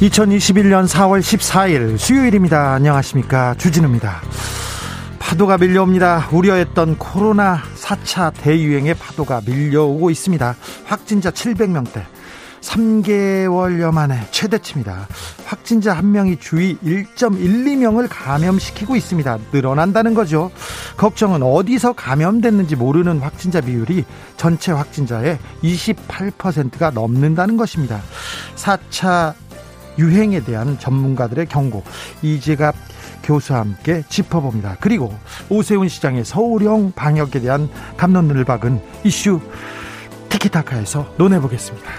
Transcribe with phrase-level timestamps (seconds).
[0.00, 2.74] 2021년 4월 14일 수요일입니다.
[2.74, 3.54] 안녕하십니까.
[3.54, 4.20] 주진우입니다.
[5.18, 6.28] 파도가 밀려옵니다.
[6.32, 10.56] 우려했던 코로나 4차 대유행의 파도가 밀려오고 있습니다.
[10.84, 12.04] 확진자 700명대.
[12.60, 15.06] 3개월여 만에 최대치입니다.
[15.44, 19.38] 확진자 한 명이 주위 1.12명을 감염시키고 있습니다.
[19.52, 20.50] 늘어난다는 거죠.
[20.96, 24.04] 걱정은 어디서 감염됐는지 모르는 확진자 비율이
[24.36, 28.00] 전체 확진자의 28%가 넘는다는 것입니다.
[28.56, 29.34] 4차
[29.98, 31.82] 유행에 대한 전문가들의 경고
[32.22, 32.74] 이재갑
[33.22, 34.76] 교수와 함께 짚어봅니다.
[34.80, 35.14] 그리고
[35.48, 39.40] 오세훈 시장의 서울형 방역에 대한 감론을 박은 이슈
[40.28, 41.90] 티키타카에서 논해보겠습니다.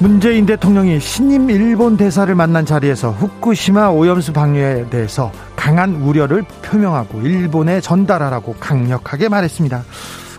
[0.00, 7.82] 문재인 대통령이 신임 일본 대사를 만난 자리에서 후쿠시마 오염수 방류에 대해서 강한 우려를 표명하고 일본에
[7.82, 9.84] 전달하라고 강력하게 말했습니다.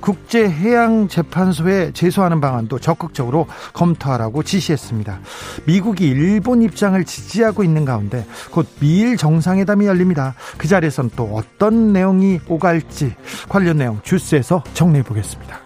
[0.01, 5.19] 국제해양재판소에 제소하는 방안도 적극적으로 검토하라고 지시했습니다.
[5.65, 10.35] 미국이 일본 입장을 지지하고 있는 가운데 곧 미일 정상회담이 열립니다.
[10.57, 13.15] 그 자리에선 또 어떤 내용이 오갈지
[13.47, 15.61] 관련 내용 주스에서 정리해 보겠습니다.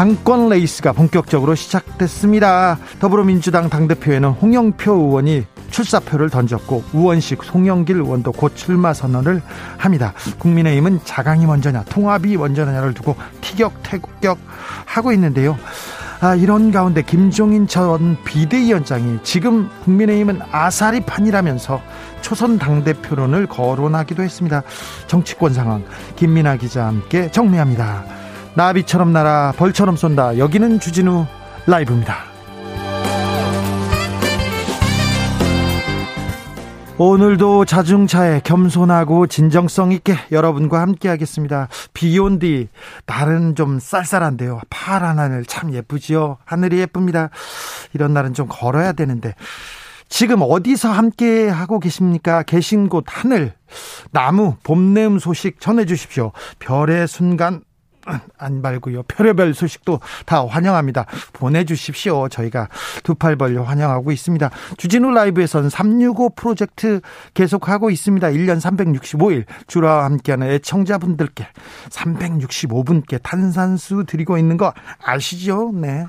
[0.00, 2.78] 당권 레이스가 본격적으로 시작됐습니다.
[3.00, 9.42] 더불어민주당 당대표에는 홍영표 의원이 출사표를 던졌고 우원식 송영길 의원도 곧 출마 선언을
[9.78, 10.12] 합니다.
[10.38, 14.38] 국민의힘은 자강이 먼저냐 통합이 먼저냐를 두고 티격태격
[14.84, 15.56] 하고 있는데요.
[16.20, 21.80] 아, 이런 가운데 김종인 전 비대위원장이 지금 국민의힘은 아사리판이라면서
[22.20, 24.62] 초선 당대표론을 거론하기도 했습니다.
[25.06, 25.82] 정치권 상황
[26.16, 28.04] 김민아 기자와 함께 정리합니다.
[28.54, 30.36] 나비처럼 날아 벌처럼 쏜다.
[30.36, 31.24] 여기는 주진우
[31.66, 32.29] 라이브입니다.
[37.02, 41.68] 오늘도 자중차에 겸손하고 진정성 있게 여러분과 함께 하겠습니다.
[41.94, 42.68] 비온 뒤
[43.06, 44.60] 날은 좀 쌀쌀한데요.
[44.68, 46.36] 파란 하늘 참 예쁘지요.
[46.44, 47.30] 하늘이 예쁩니다.
[47.94, 49.34] 이런 날은 좀 걸어야 되는데
[50.10, 52.42] 지금 어디서 함께 하고 계십니까?
[52.42, 53.54] 계신 곳 하늘,
[54.10, 56.32] 나무, 봄내음 소식 전해 주십시오.
[56.58, 57.62] 별의 순간
[58.38, 59.04] 안 말고요.
[59.04, 61.06] 별의별 소식도 다 환영합니다.
[61.32, 62.28] 보내주십시오.
[62.28, 62.68] 저희가
[63.04, 64.50] 두 팔 벌려 환영하고 있습니다.
[64.78, 67.00] 주진우 라이브에서는 365 프로젝트
[67.34, 68.28] 계속하고 있습니다.
[68.28, 71.46] 1년 365일 주라와 함께하는 애청자분들께
[71.90, 74.72] 365분께 탄산수 드리고 있는 거
[75.04, 75.70] 아시죠?
[75.74, 76.06] 네.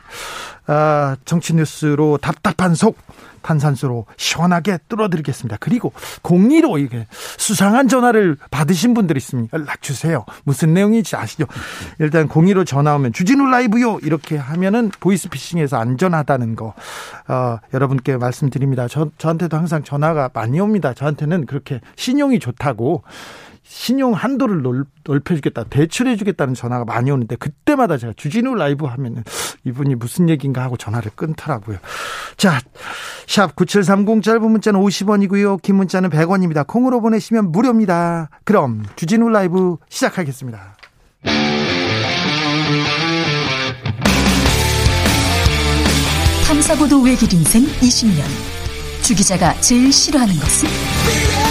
[0.68, 2.98] 아, 정치 뉴스로 답답한 속
[3.42, 5.58] 탄산수로 시원하게 뚫어드리겠습니다.
[5.60, 7.08] 그리고 공리로 이게
[7.38, 10.26] 수상한 전화를 받으신 분들이 있으면 연락 주세요.
[10.44, 11.46] 무슨 내용인지 아시죠?
[12.00, 16.74] 일단 공리로 전화 오면 주진우 라이브요 이렇게 하면은 보이스피싱에서 안전하다는 거
[17.28, 18.88] 어, 여러분께 말씀드립니다.
[18.88, 20.94] 저, 저한테도 항상 전화가 많이 옵니다.
[20.94, 23.04] 저한테는 그렇게 신용이 좋다고
[23.74, 24.62] 신용 한도를
[25.06, 29.24] 넓혀주겠다, 대출해주겠다는 전화가 많이 오는데 그때마다 제가 주진우 라이브 하면은
[29.64, 31.78] 이분이 무슨 얘기인가 하고 전화를 끊더라고요.
[32.36, 32.59] 자,
[33.28, 35.62] 샵 9730 짧은 문자는 50원이고요.
[35.62, 36.68] 긴 문자는 100원입니다.
[36.68, 38.30] 콩으로 보내시면 무료입니다.
[38.44, 40.76] 그럼 주진우 라이브 시작하겠습니다.
[46.46, 48.22] 탐사보도 외길 인생 20년.
[49.02, 51.51] 주 기자가 제일 싫어하는 것은?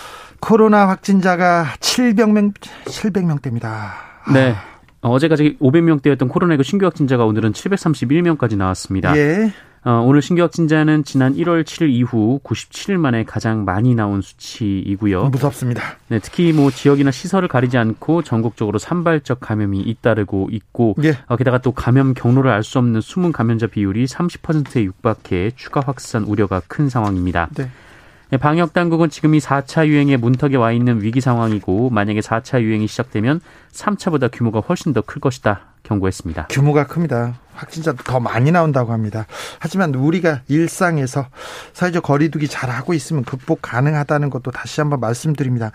[0.41, 2.53] 코로나 확진자가 700명
[2.85, 3.91] 700명대입니다.
[4.33, 4.55] 네.
[5.01, 9.15] 어제까지 500명대였던 코로나19 신규 확진자가 오늘은 731명까지 나왔습니다.
[9.17, 9.51] 예.
[9.83, 15.29] 어, 오늘 신규 확진자는 지난 1월 7일 이후 97일 만에 가장 많이 나온 수치이고요.
[15.29, 15.81] 무섭습니다.
[16.07, 21.17] 네, 특히 뭐 지역이나 시설을 가리지 않고 전국적으로 산발적 감염이 잇따르고 있고 예.
[21.25, 26.25] 어, 게다가 또 감염 경로를 알 수 없는 숨은 감염자 비율이 30%에 육박해 추가 확산
[26.25, 27.49] 우려가 큰 상황입니다.
[27.55, 27.69] 네.
[28.31, 32.87] 네 방역 당국은 지금 이 4차 유행의 문턱에 와 있는 위기 상황이고 만약에 4차 유행이
[32.87, 33.41] 시작되면
[33.73, 36.47] 3차보다 규모가 훨씬 더 클 것이다 경고했습니다.
[36.49, 37.33] 규모가 큽니다.
[37.53, 39.25] 확진자도 더 많이 나온다고 합니다.
[39.59, 41.27] 하지만 우리가 일상에서
[41.73, 45.71] 사회적 거리두기 잘 하고 있으면 극복 가능하다는 것도 다시 한번 말씀드립니다.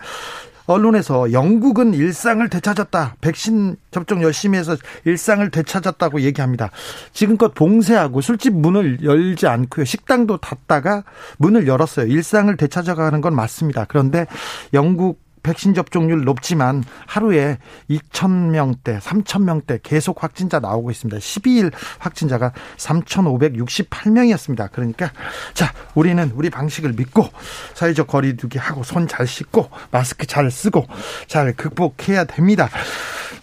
[0.67, 3.15] 언론에서 영국은 일상을 되찾았다.
[3.21, 4.75] 백신 접종 열심히 해서
[5.05, 6.69] 일상을 되찾았다고 얘기합니다.
[7.13, 9.85] 지금껏 봉쇄하고 술집 문을 열지 않고요.
[9.85, 11.03] 식당도 닫다가
[11.37, 12.07] 문을 열었어요.
[12.07, 13.85] 일상을 되찾아가는 건 맞습니다.
[13.85, 14.27] 그런데
[14.73, 17.57] 영국 백신 접종률 높지만 하루에
[17.89, 21.17] 2,000명대, 3,000명대 계속 확진자 나오고 있습니다.
[21.17, 24.69] 12일 확진자가 3,568명이었습니다.
[24.71, 25.11] 그러니까
[25.53, 27.25] 자, 우리는 우리 방식을 믿고
[27.73, 30.85] 사회적 거리두기 하고 손 잘 씻고 마스크 잘 쓰고
[31.27, 32.69] 잘 극복해야 됩니다.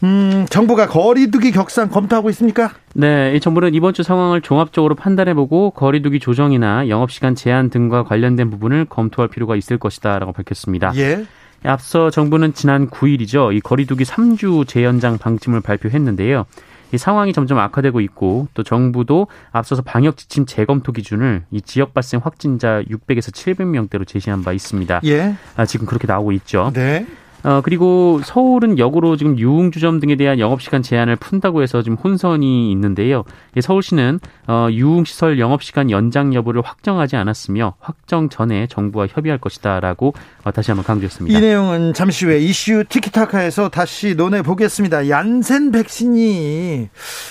[0.02, 2.72] 음, 정부가 거리두기 격상 검토하고 있습니까?
[2.94, 8.84] 네, 이 정부는 이번 주 상황을 종합적으로 판단해보고 거리두기 조정이나 영업시간 제한 등과 관련된 부분을
[8.84, 10.92] 검토할 필요가 있을 것이다라고 밝혔습니다.
[10.96, 11.24] 예.
[11.64, 13.54] 앞서 정부는 지난 9일이죠.
[13.54, 16.44] 이 거리두기 3주 재연장 방침을 발표했는데요.
[16.92, 22.20] 이 상황이 점점 악화되고 있고 또 정부도 앞서서 방역 지침 재검토 기준을 이 지역 발생
[22.22, 25.00] 확진자 600에서 700명대로 제시한 바 있습니다.
[25.04, 25.34] 예.
[25.56, 26.70] 아, 지금 그렇게 나오고 있죠.
[26.72, 27.04] 네.
[27.44, 33.24] 어, 그리고 서울은 역으로 지금 유흥주점 등에 대한 영업시간 제한을 푼다고 해서 지금 혼선이 있는데요.
[33.60, 40.14] 서울시는 어, 유흥시설 영업시간 연장 여부를 확정하지 않았으며 확정 전에 정부와 협의할 것이다라고
[40.44, 41.38] 어, 다시 한번 강조했습니다.
[41.38, 45.10] 이 내용은 잠시 후에 이슈 티키타카에서 다시 논해 보겠습니다.
[45.10, 46.88] 얀센 백신이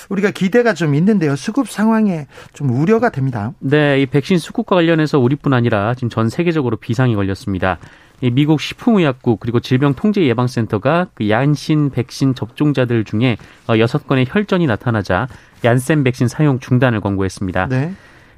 [0.10, 1.36] 우리가 기대가 좀 있는데요.
[1.36, 3.54] 수급 상황에 좀 우려가 됩니다.
[3.60, 7.80] 네, 이 백신 수급과 관련해서 우리뿐 아니라 지금 전 세계적으로 비상이 걸렸습니다.
[8.22, 13.38] 미국 식품의약국 그리고 질병통제예방센터가 그 얀신 백신 접종자들 중에
[13.68, 15.28] 어, 여섯 건의 혈전이 나타나자
[15.64, 17.68] 얀센 백신 사용 중단을 권고했습니다.
[17.68, 17.94] 네.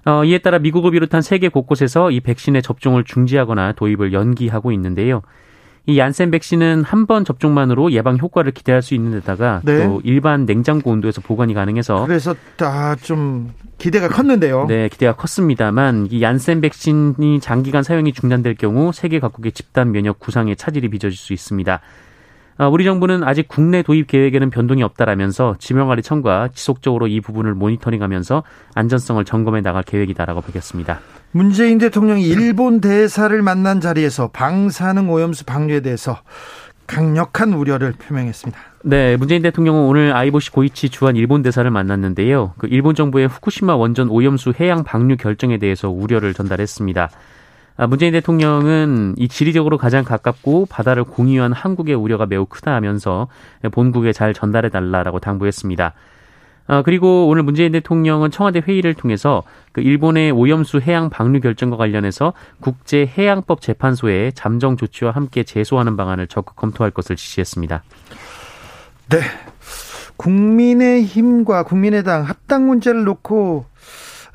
[0.06, 5.22] 어, 이에 따라 미국을 비롯한 세계 곳곳에서 이 백신의 접종을 중지하거나 도입을 연기하고 있는데요.
[5.88, 9.86] 이 얀센 백신은 한 번 접종만으로 예방 효과를 기대할 수 있는 데다가 네.
[9.86, 14.66] 또 일반 냉장고 온도에서 보관이 가능해서 그래서 다 좀 기대가 컸는데요.
[14.68, 20.56] 네, 기대가 컸습니다만 이 얀센 백신이 장기간 사용이 중단될 경우 세계 각국의 집단 면역 구상에
[20.56, 21.82] 차질이 빚어질 수 있습니다.
[22.58, 28.44] 아, 우리 정부는 아직 국내 도입 계획에는 변동이 없다라면서 지명관리 청과 지속적으로 이 부분을 모니터링하면서
[28.76, 31.00] 안전성을 점검해 나갈 계획이다라고 밝혔습니다.
[31.32, 36.20] 문재인 대통령이 일본 대사를 만난 자리에서 방사능 오염수 방류에 대해서
[36.88, 38.58] 강력한 우려를 표명했습니다.
[38.84, 42.54] 네, 문재인 대통령은 오늘 아이보시 고이치 주한 일본 대사를 만났는데요.
[42.58, 47.10] 그 일본 정부의 후쿠시마 원전 오염수 해양 방류 결정에 대해서 우려를 전달했습니다.
[47.78, 53.28] 아, 문재인 대통령은 이 지리적으로 가장 가깝고 바다를 공유한 한국의 우려가 매우 크다 하면서
[53.72, 55.94] 본국에 잘 전달해 달라라고 당부했습니다.
[56.68, 62.34] 아, 그리고 오늘 문재인 대통령은 청와대 회의를 통해서 그 일본의 오염수 해양 방류 결정과 관련해서
[62.60, 67.84] 국제 해양법 재판소에 잠정 조치와 함께 제소하는 방안을 적극 검토할 것을 지시했습니다.
[69.10, 69.20] 네.
[70.18, 73.66] 국민의 힘과 국민의당 합당 문제를 놓고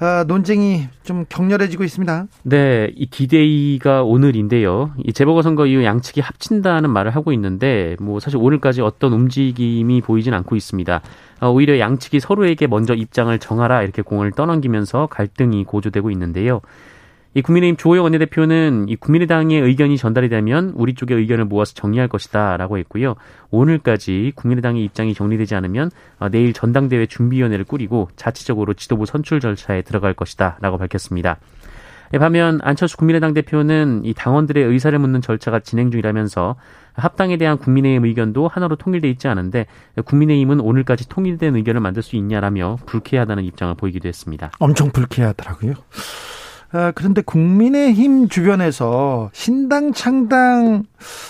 [0.02, 2.26] 아, 논쟁이 좀 격렬해지고 있습니다.
[2.44, 4.92] 네, 이 디데이가 오늘인데요.
[5.04, 10.56] 이 재보궐선거 이후 양측이 합친다는 말을 하고 있는데, 뭐 사실 오늘까지 어떤 움직임이 보이진 않고
[10.56, 11.02] 있습니다.
[11.42, 16.62] 어, 오히려 양측이 서로에게 먼저 입장을 정하라 이렇게 공을 떠넘기면서 갈등이 고조되고 있는데요.
[17.34, 22.78] 이 국민의힘 조호영 원내대표는 이 국민의당의 의견이 전달이 되면 우리 쪽의 의견을 모아서 정리할 것이다라고
[22.78, 23.14] 했고요.
[23.50, 30.14] 오늘까지 국민의당의 입장이 정리되지 않으면 어, 내일 전당대회 준비위원회를 꾸리고 자체적으로 지도부 선출 절차에 들어갈
[30.14, 31.38] 것이다라고 밝혔습니다.
[32.12, 36.56] 예, 반면 안철수 국민의당 대표는 이 당원들의 의사를 묻는 절차가 진행 중이라면서
[36.94, 39.66] 합당에 대한 국민의힘 의견도 하나로 통일돼 있지 않은데
[40.04, 44.50] 국민의힘은 오늘까지 통일된 의견을 만들 수 있냐라며 불쾌하다는 입장을 보이기도 했습니다.
[44.58, 45.74] 엄청 불쾌하더라고요.
[46.72, 50.84] 아, 그런데 국민의힘 주변에서 신당 창당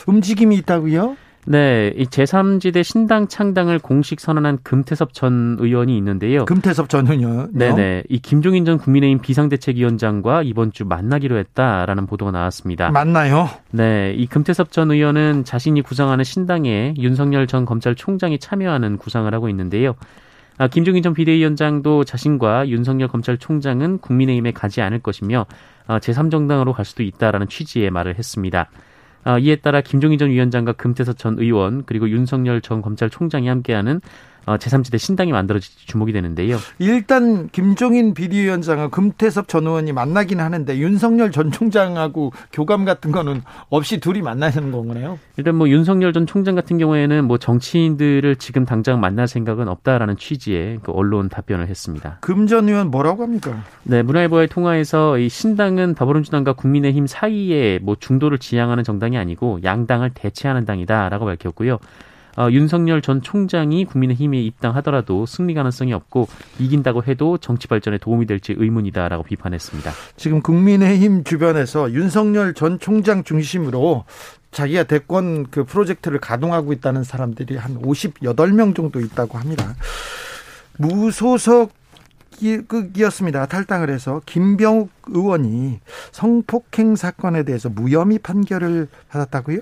[0.06, 1.16] 움직임이 있다고요?
[1.46, 6.44] 네, 이 제3지대 신당 창당을 공식 선언한 금태섭 전 의원이 있는데요.
[6.44, 7.50] 금태섭 전 의원.
[7.52, 8.04] 네네.
[8.08, 12.90] 이 김종인 전 국민의힘 비상대책위원장과 이번 주 만나기로 했다라는 보도가 나왔습니다.
[12.90, 13.48] 맞나요?
[13.70, 19.94] 네, 이 금태섭 전 의원은 자신이 구성하는 신당에 윤석열 전 검찰총장이 참여하는 구상을 하고 있는데요.
[20.60, 25.46] 아, 김종인 전 비대위원장도 자신과 윤석열 검찰총장은 국민의힘에 가지 않을 것이며
[25.86, 28.68] 아, 제3정당으로 갈 수도 있다라는 취지의 말을 했습니다.
[29.24, 34.02] 아, 이에 따라 김종인 전 위원장과 금태섭 전 의원 그리고 윤석열 전 검찰총장이 함께하는
[34.46, 36.58] 어, 제3지대 신당이 만들어질지 주목이 되는데요.
[36.78, 44.00] 일단 김종인 비대위원장과 금태섭 전 의원이 만나긴 하는데 윤석열 전 총장하고 교감 같은 거는 없이
[44.00, 45.18] 둘이 만나는 건가요?
[45.36, 50.80] 일단 뭐 윤석열 전 총장 같은 경우에는 뭐 정치인들을 지금 당장 만날 생각은 없다라는 취지의
[50.82, 52.18] 그 언론 답변을 했습니다.
[52.20, 53.62] 금 전 의원 뭐라고 합니까?
[53.84, 60.64] 네, 문화일보의 통화에서 이 신당은 더불어민주당과 국민의힘 사이에 뭐 중도를 지향하는 정당이 아니고 양당을 대체하는
[60.64, 61.78] 당이다라고 밝혔고요.
[62.40, 66.26] 어, 윤석열 전 총장이 국민의힘에 입당하더라도 승리 가능성이 없고
[66.58, 69.92] 이긴다고 해도 정치 발전에 도움이 될지 의문이다라고 비판했습니다.
[70.16, 74.04] 지금 국민의힘 주변에서 윤석열 전 총장 중심으로
[74.52, 79.76] 자기가 대권 그 프로젝트를 가동하고 있다는 사람들이 한 58명 정도 있다고 합니다.
[80.78, 81.74] 무소속
[82.40, 83.44] 이었습니다.
[83.44, 85.80] 탈당을 해서 김병욱 의원이
[86.10, 89.58] 성폭행 사건에 대해서 무혐의 판결을 받았다고요?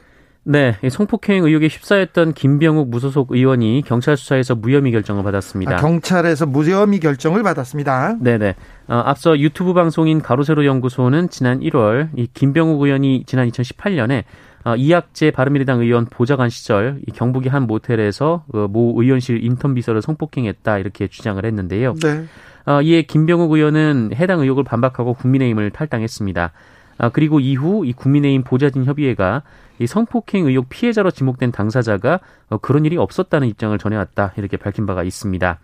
[0.51, 5.75] 네, 성폭행 의혹에 휩싸였던 김병욱 무소속 의원이 경찰 수사에서 무혐의 결정을 받았습니다.
[5.75, 8.17] 아, 경찰에서 무혐의 결정을 받았습니다.
[8.19, 8.55] 네네.
[8.89, 14.25] 어, 앞서 유튜브 방송인 가로세로 연구소는 지난 1월 이 김병욱 의원이 지난 2018년에
[14.65, 20.01] 어, 이학재 바른미래당 의원 보좌관 시절 이 경북의 한 모텔에서 어, 모 의원실 인턴 비서를
[20.01, 21.95] 성폭행했다 이렇게 주장을 했는데요.
[22.03, 22.25] 네.
[22.65, 26.53] 어, 이에 김병욱 의원은 해당 의혹을 반박하고 국민의힘을 탈당했습니다.
[26.99, 29.43] 아, 그리고 이후 이 국민의힘 보좌진 협의회가
[29.79, 35.05] 이 성폭행 의혹 피해자로 지목된 당사자가 어, 그런 일이 없었다는 입장을 전해왔다 이렇게 밝힌 바가
[35.05, 35.59] 있습니다.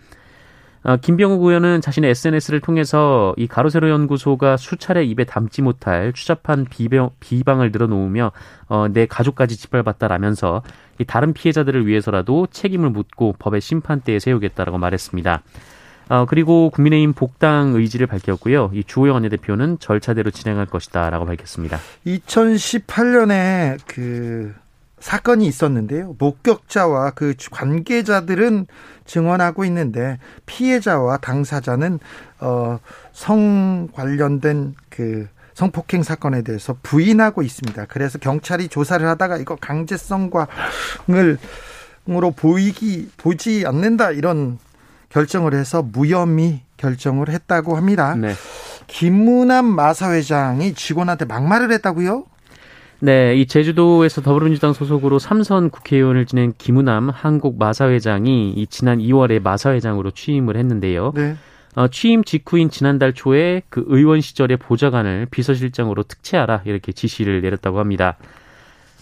[0.84, 7.10] 어, 김병욱 의원은 자신의 SNS를 통해서 이 가로세로 연구소가 수차례 입에 담지 못할 추잡한 비병,
[7.20, 8.32] 비방을 늘어놓으며
[8.68, 10.62] 어, 내 가족까지 짓밟았다라면서
[10.98, 15.42] 이 다른 피해자들을 위해서라도 책임을 묻고 법의 심판대에 세우겠다라고 말했습니다.
[16.08, 18.70] 어, 그리고 국민의힘 복당 의지를 밝혔고요.
[18.75, 21.78] 이 주호영 원내대표는 절차대로 진행할 것이다라고 밝혔습니다.
[22.06, 24.54] 2018년에 그
[25.00, 26.16] 사건이 있었는데요.
[26.18, 28.66] 목격자와 그 관계자들은
[29.04, 31.99] 증언하고 있는데 피해자와 당사자는
[32.40, 32.78] 어
[33.14, 37.87] 성 관련된 그 성폭행 사건에 대해서 부인하고 있습니다.
[37.87, 41.38] 그래서 경찰이 조사를 하다가 이거 강제성과을
[42.11, 44.58] 으로 보이기 보지 않는다 이런
[45.14, 48.16] 결정을 해서 무혐의 결정을 했다고 합니다.
[48.16, 48.33] 네.
[48.88, 52.25] 김문남 마사회장이 직원한테 막말을 했다고요?
[52.99, 60.11] 네, 이 제주도에서 더불어민주당 소속으로 삼선 국회의원을 지낸 김우남 한국 마사회장이 이 지난 2월에 마사회장으로
[60.11, 61.12] 취임을 했는데요.
[61.14, 61.37] 네.
[61.76, 68.16] 어, 취임 직후인 지난달 초에 그 의원 시절의 보좌관을 비서실장으로 특채하라 이렇게 지시를 내렸다고 합니다.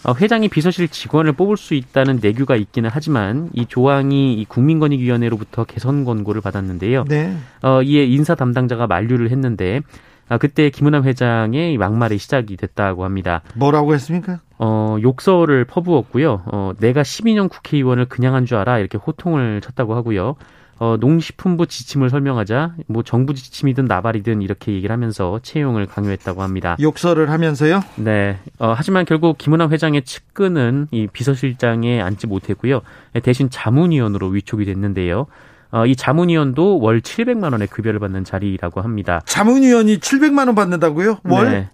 [0.05, 6.03] 어, 회장이 비서실 직원을 뽑을 수 있다는 내규가 있기는 하지만 이 조항이 이 국민권익위원회로부터 개선
[6.03, 7.05] 권고를 받았는데요.
[7.07, 7.35] 네.
[7.61, 9.81] 어, 이에 인사 담당자가 만류를 했는데
[10.29, 13.41] 아, 그때 김은남 회장의 막말이 시작이 됐다고 합니다.
[13.55, 14.39] 뭐라고 했습니까?
[14.57, 16.43] 어, 욕설을 퍼부었고요.
[16.45, 20.35] 어, 내가 12년 국회의원을 그냥 한 줄 알아 이렇게 호통을 쳤다고 하고요.
[20.83, 26.75] 어, 농식품부 지침을 설명하자 뭐 정부 지침이든 나발이든 이렇게 얘기를 하면서 채용을 강요했다고 합니다.
[26.81, 27.81] 욕설을 하면서요?
[27.95, 28.37] 네.
[28.59, 32.81] 어, 하지만 결국 김은남 회장의 측근은 이 비서실장에 앉지 못했고요.
[33.23, 35.27] 대신 자문위원으로 위촉이 됐는데요.
[35.71, 39.21] 어, 이 자문위원도 월 700만 원의 급여를 받는 자리라고 합니다.
[39.25, 41.19] 자문위원이 700만 원 받는다고요?
[41.23, 41.49] 월?
[41.49, 41.69] 네.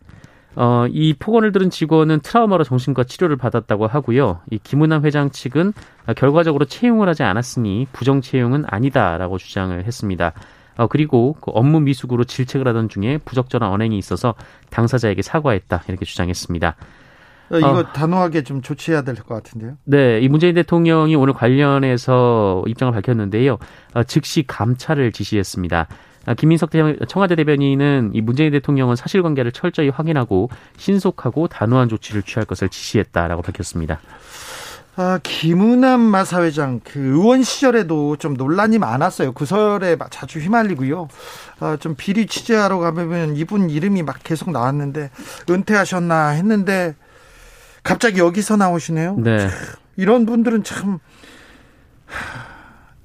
[0.56, 4.42] 어, 이 폭언을 들은 직원은 트라우마로 정신과 치료를 받았다고 하고요.
[4.52, 5.74] 이 김은남 회장 측은
[6.16, 10.34] 결과적으로 채용을 하지 않았으니 부정 채용은 아니다라고 주장을 했습니다.
[10.78, 14.34] 어, 그리고 그 업무 미숙으로 질책을 하던 중에 부적절한 언행이 있어서
[14.70, 16.76] 당사자에게 사과했다 이렇게 주장했습니다.
[17.52, 19.74] 어, 이거 어, 단호하게 좀 조치해야 될 것 같은데요.
[19.86, 23.58] 네, 이 문재인 대통령이 오늘 관련해서 입장을 밝혔는데요.
[23.94, 25.88] 어, 즉시 감찰을 지시했습니다.
[26.30, 26.70] 아, 김민석
[27.08, 34.00] 청와대 대변인은 이 문재인 대통령은 사실관계를 철저히 확인하고 신속하고 단호한 조치를 취할 것을 지시했다라고 밝혔습니다.
[34.96, 39.32] 아, 김은남 마사회장 그 의원 시절에도 좀 논란이 많았어요.
[39.32, 41.08] 구설에 자주 휘말리고요.
[41.62, 45.10] 아, 좀 비리 취재하러 가면 이분 이름이 막 계속 나왔는데
[45.50, 46.96] 은퇴하셨나 했는데
[47.82, 49.16] 갑자기 여기서 나오시네요.
[49.18, 49.50] 네.
[49.98, 51.00] 이런 분들은 참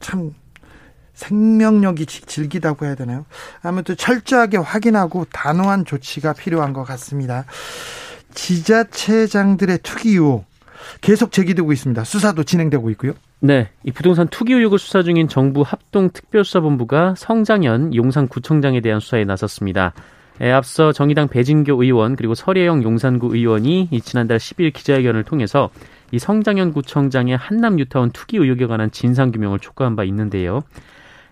[0.05, 0.35] 참
[1.15, 3.25] 생명력이 질기다고 해야 되나요?
[3.63, 7.45] 아무튼 철저하게 확인하고 단호한 조치가 필요한 것 같습니다.
[8.35, 10.45] 지자체장들의 투기 의혹
[11.01, 12.05] 계속 제기되고 있습니다.
[12.05, 13.13] 수사도 진행되고 있고요.
[13.41, 19.93] 네, 이 부동산 투기 의혹을 수사 중인 정부 합동특별수사본부가 성장현 용산구청장에 대한 수사에 나섰습니다.
[20.41, 25.71] 에, 앞서 정의당 배진교 의원 그리고 설혜영 용산구 의원이 지난달 10일 기자회견을 통해서
[26.11, 30.63] 이 성장현 구청장의 한남 뉴타운 투기 의혹에 관한 진상 규명을 촉구한 바 있는데요.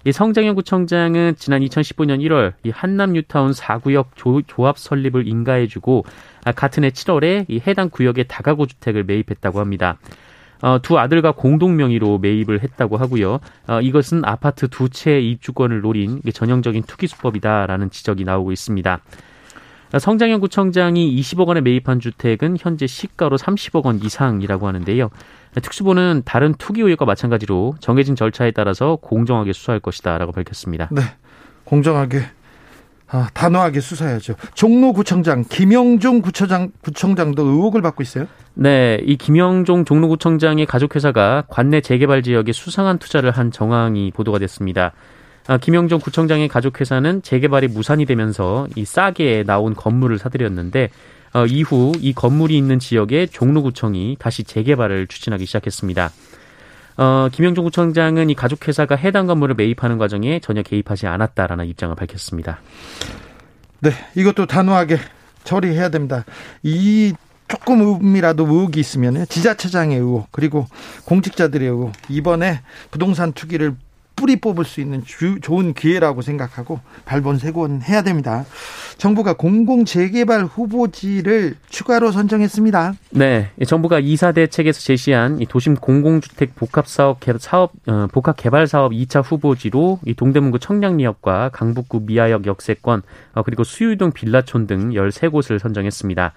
[0.05, 6.05] 이 성장현 구청장은 지난 2015년 1월 이 한남 뉴타운 4구역 조, 조합 설립을 인가해주고
[6.45, 9.99] 아, 같은 해 7월에 이 해당 구역의 다가구 주택을 매입했다고 합니다.
[10.61, 13.39] 어, 두 아들과 공동 명의로 매입을 했다고 하고요.
[13.69, 19.01] 어, 이것은 아파트 두 채의 입주권을 노린 전형적인 투기 수법이다라는 지적이 나오고 있습니다.
[19.99, 25.11] 성장현 구청장이 20억 원에 매입한 주택은 현재 시가로 30억 원 이상이라고 하는데요.
[25.61, 30.89] 특수부는 다른 투기 의혹과 마찬가지로 정해진 절차에 따라서 공정하게 수사할 것이다라고 밝혔습니다.
[30.91, 31.03] 네,
[31.65, 32.23] 공정하게
[33.09, 34.35] 아, 단호하게 수사해야죠.
[34.55, 38.27] 종로구청장 김영종 구청장 구청장도 의혹을 받고 있어요.
[38.55, 44.93] 네, 이 김영종 종로구청장의 가족회사가 관내 재개발 지역에 수상한 투자를 한 정황이 보도가 됐습니다.
[45.47, 50.89] 아, 김영종 구청장의 가족회사는 재개발이 무산이 되면서 이 싸게 나온 건물을 사들였는데
[51.35, 56.11] 어, 이후 이 건물이 있는 지역에 종로구청이 다시 재개발을 추진하기 시작했습니다.
[56.99, 62.61] 어, 김영종 구청장은 이 가족회사가 해당 건물을 매입하는 과정에 전혀 개입하지 않았다라는 입장을 밝혔습니다.
[63.81, 64.99] 네, 이것도 단호하게
[65.45, 66.25] 처리해야 됩니다.
[66.63, 67.15] 이
[67.49, 70.67] 조금이라도 의혹이 있으면 지자체장의 의혹 그리고
[71.05, 72.61] 공직자들의 의혹 이번에
[72.91, 73.75] 부동산 투기를
[74.15, 78.45] 뿌리 뽑을 수 있는 주, 좋은 기회라고 생각하고 발본세곤 해야 됩니다.
[78.99, 82.95] 정부가 공공 재개발 후보지를 추가로 선정했습니다.
[83.11, 88.93] 네, 정부가 이사 대책에서 제시한 이 도심 공공주택 복합 사업 사업 어, 복합 개발 사업
[88.93, 93.03] 2차 후보지로 이 동대문구 청량리역과 강북구 미아역 역세권
[93.35, 96.33] 어, 그리고 수유동 빌라촌 등 13곳을 선정했습니다.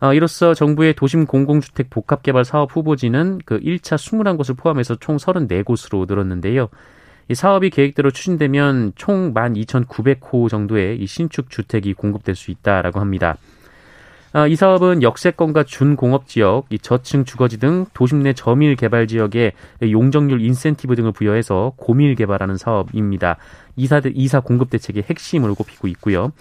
[0.00, 6.68] 어, 이로써 정부의 도심 공공주택 복합개발 사업 후보지는 그 1차 21곳을 포함해서 총 34곳으로 늘었는데요.
[7.28, 13.36] 이 사업이 계획대로 추진되면 총 12,900호 정도의 이 신축 주택이 공급될 수 있다라고 합니다.
[14.36, 19.52] 아, 이 사업은 역세권과 준공업 지역, 이 저층 주거지 등 도심 내 저밀 개발 지역에
[19.80, 23.36] 용적률 인센티브 등을 부여해서 고밀 개발하는 사업입니다.
[23.76, 26.32] 이사 이사 공급 대책의 핵심을 꼽히고 있고요.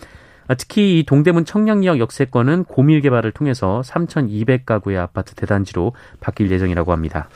[0.47, 7.29] 아, 특히 이 동대문 청량리역 역세권은 고밀 개발을 통해서 3,200가구의 아파트 대단지로 바뀔 예정이라고 합니다.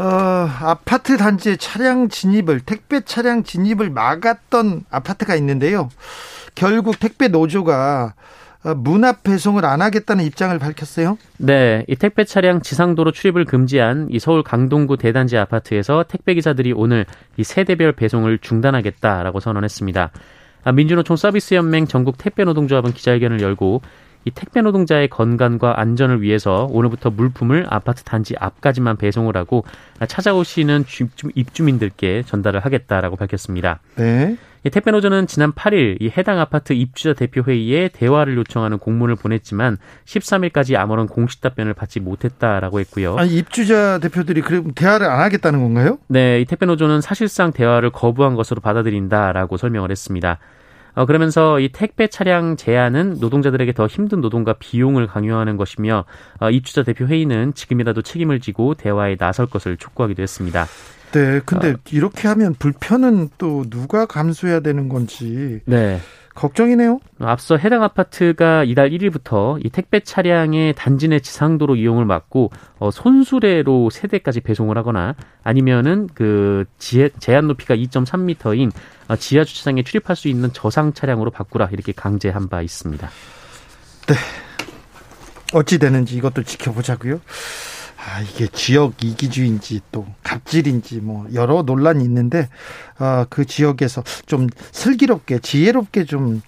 [0.00, 5.90] 어, 아파트 단지에 차량 진입을 택배 차량 진입을 막았던 아파트가 있는데요.
[6.54, 8.14] 결국 택배 노조가
[8.64, 11.18] 어, 문앞 배송을 안 하겠다는 입장을 밝혔어요.
[11.36, 17.04] 네, 이 택배 차량 지상도로 출입을 금지한 이 서울 강동구 대단지 아파트에서 택배 기사들이 오늘
[17.36, 20.10] 이 세대별 배송을 중단하겠다라고 선언했습니다.
[20.64, 23.82] 아, 민주노총 서비스연맹 전국 택배 노동조합은 기자회견을 열고
[24.24, 29.64] 이 택배 노동자의 건강과 안전을 위해서 오늘부터 물품을 아파트 단지 앞까지만 배송을 하고
[30.06, 30.84] 찾아오시는
[31.34, 33.80] 입주민들께 전달을 하겠다라고 밝혔습니다.
[33.96, 34.36] 네.
[34.62, 39.78] 이 택배 노조는 지난 8일 이 해당 아파트 입주자 대표 회의에 대화를 요청하는 공문을 보냈지만
[40.04, 43.16] 13일까지 아무런 공식 답변을 받지 못했다라고 했고요.
[43.16, 45.96] 아니, 입주자 대표들이 그럼 대화를 안 하겠다는 건가요?
[46.08, 50.38] 네, 이 택배 노조는 사실상 대화를 거부한 것으로 받아들인다라고 설명을 했습니다.
[50.94, 56.04] 어, 그러면서 이 택배 차량 제한은 노동자들에게 더 힘든 노동과 비용을 강요하는 것이며
[56.40, 60.66] 어, 입주자 대표 회의는 지금이라도 책임을 지고 대화에 나설 것을 촉구하기도 했습니다.
[61.12, 65.60] 네, 근데 어, 이렇게 하면 불편은 또 누가 감수해야 되는 건지.
[65.64, 66.00] 네.
[66.40, 67.00] 걱정이네요.
[67.18, 73.90] 앞서 해당 아파트가 이달 1일부터 이 택배 차량의 단지 내 지상도로 이용을 막고 어, 손수레로
[73.90, 78.72] 세대까지 배송을 하거나 아니면은 그 지하, 제한 높이가 2.3m인
[79.08, 83.06] 어, 지하 주차장에 출입할 수 있는 저상 차량으로 바꾸라 이렇게 강제한 바 있습니다.
[84.06, 84.14] 네.
[85.52, 87.20] 어찌 되는지 이것도 지켜보자고요.
[88.12, 92.48] 아, 이게 지역 이기주의인지 또 갑질인지 뭐 여러 논란이 있는데
[92.98, 96.42] 어, 그 지역에서 좀 슬기롭게 지혜롭게 좀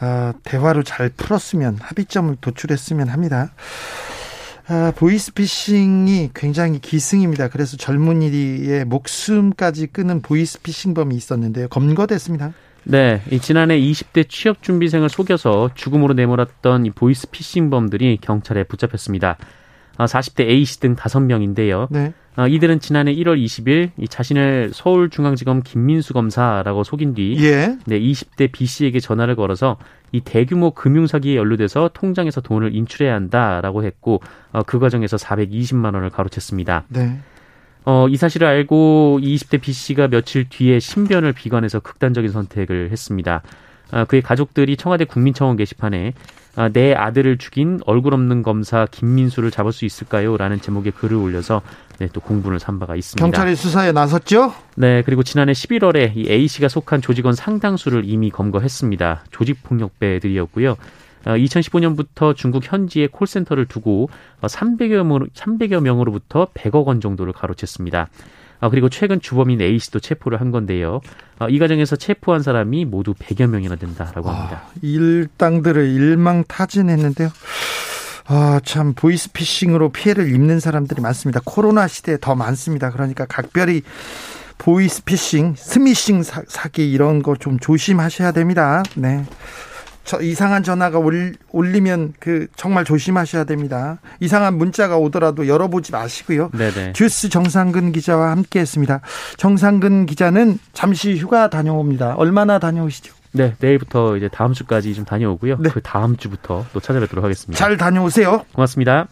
[0.00, 3.52] 어, 대화로 잘 풀었으면 합의점을 도출했으면 합니다.
[4.68, 7.48] 아, 보이스피싱이 굉장히 기승입니다.
[7.48, 11.68] 그래서 젊은이의 목숨까지 끄는 보이스피싱범이 있었는데요.
[11.68, 12.52] 검거됐습니다.
[12.82, 19.38] 네, 이 지난해 20대 취업 준비생을 속여서 죽음으로 내몰았던 이 보이스피싱범들이 경찰에 붙잡혔습니다.
[20.04, 21.88] 40대 아, A씨 등 5명인데요.
[21.90, 22.12] 네.
[22.36, 27.78] 아, 이들은 지난해 1월 20일 이 자신을 서울중앙지검 김민수 검사라고 속인 뒤 예.
[27.86, 29.78] 네, 20대 B씨에게 전화를 걸어서
[30.12, 34.20] 이 대규모 금융사기에 연루돼서 통장에서 돈을 인출해야 한다라고 했고
[34.52, 36.84] 어, 그 과정에서 420만 원을 가로챘습니다.
[36.88, 37.18] 네.
[37.86, 43.42] 어, 이 사실을 알고 20대 B씨가 며칠 뒤에 신변을 비관해서 극단적인 선택을 했습니다.
[43.92, 46.12] 아, 그의 가족들이 청와대 국민청원 게시판에 아,
[46.72, 50.36] 내 아들을 죽인 얼굴 없는 검사 김민수를 잡을 수 있을까요?
[50.36, 51.60] 라는 제목의 글을 올려서
[51.98, 53.24] 네, 또 공분을 산 바가 있습니다.
[53.24, 54.52] 경찰이 수사에 나섰죠?
[54.74, 59.24] 네, 그리고 지난해 11월에 이 A씨가 속한 조직원 상당수를 이미 검거했습니다.
[59.30, 60.76] 조직 폭력배들이었고요.
[61.24, 64.08] 2015년부터 아, 중국 현지에 콜센터를 두고
[64.42, 68.06] 300여, 명, 300여 명으로부터 100억 원 정도를 가로챘습니다.
[68.60, 71.00] 아, 그리고 최근 주범인 A씨도 체포를 한 건데요.
[71.38, 74.62] 아, 이 과정에서 체포한 사람이 모두 100여 명이나 된다라고 합니다.
[74.66, 77.30] 아, 일당들을 일망타진했는데요.
[78.28, 81.40] 아, 참 보이스피싱으로 피해를 입는 사람들이 많습니다.
[81.44, 82.90] 코로나 시대에 더 많습니다.
[82.90, 83.82] 그러니까 각별히
[84.58, 88.82] 보이스피싱, 스미싱 사, 사기 이런 거 좀 조심하셔야 됩니다.
[88.94, 89.24] 네.
[90.06, 93.98] 저 이상한 전화가 올, 올리면 그 정말 조심하셔야 됩니다.
[94.20, 96.50] 이상한 문자가 오더라도 열어보지 마시고요.
[96.56, 96.92] 네네.
[96.92, 99.00] 듀스 정상근 기자와 함께했습니다.
[99.36, 102.14] 정상근 기자는 잠시 휴가 다녀옵니다.
[102.14, 103.14] 얼마나 다녀오시죠?
[103.32, 105.58] 네, 내일부터 이제 다음 주까지 좀 다녀오고요.
[105.58, 105.70] 네.
[105.70, 107.58] 그 다음 주부터 또 찾아뵙도록 하겠습니다.
[107.58, 108.44] 잘 다녀오세요.
[108.54, 109.08] 고맙습니다.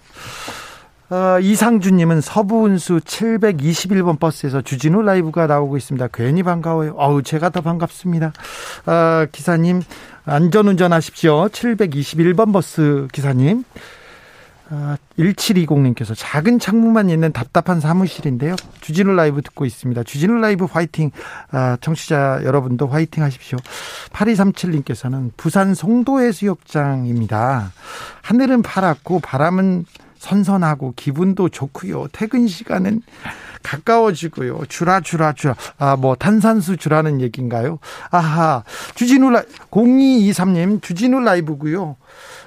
[1.15, 6.09] 어, 이상준님은 서부운수 721번 버스에서 주진우 라이브가 나오고 있습니다.
[6.13, 6.95] 괜히 반가워요.
[6.97, 8.33] 어우, 제가 더 반갑습니다.
[8.87, 9.81] 어, 기사님,
[10.25, 11.47] 안전운전 하십시오.
[11.51, 13.63] 721번 버스 기사님.
[14.71, 18.57] 아, 1720님께서 작은 창문만 있는 답답한 사무실인데요.
[18.81, 20.03] 주진우 라이브 듣고 있습니다.
[20.03, 21.13] 주진우 라이브 화이팅.
[21.53, 23.59] 아, 청취자 여러분도 화이팅 하십시오.
[24.11, 27.71] 8237님께서는 부산 송도해수욕장입니다.
[28.23, 29.85] 하늘은 파랗고 바람은
[30.25, 32.09] 선선하고 기분도 좋고요.
[32.13, 33.03] 퇴근 시간은
[33.63, 34.65] 가까워지고요.
[34.69, 35.55] 주라 주라 주라.
[35.79, 37.79] 아, 뭐 탄산수 주라는 얘기인가요?
[38.11, 38.65] 아하.
[38.95, 41.97] 주진우 라 0223님 주진우 라이브고요.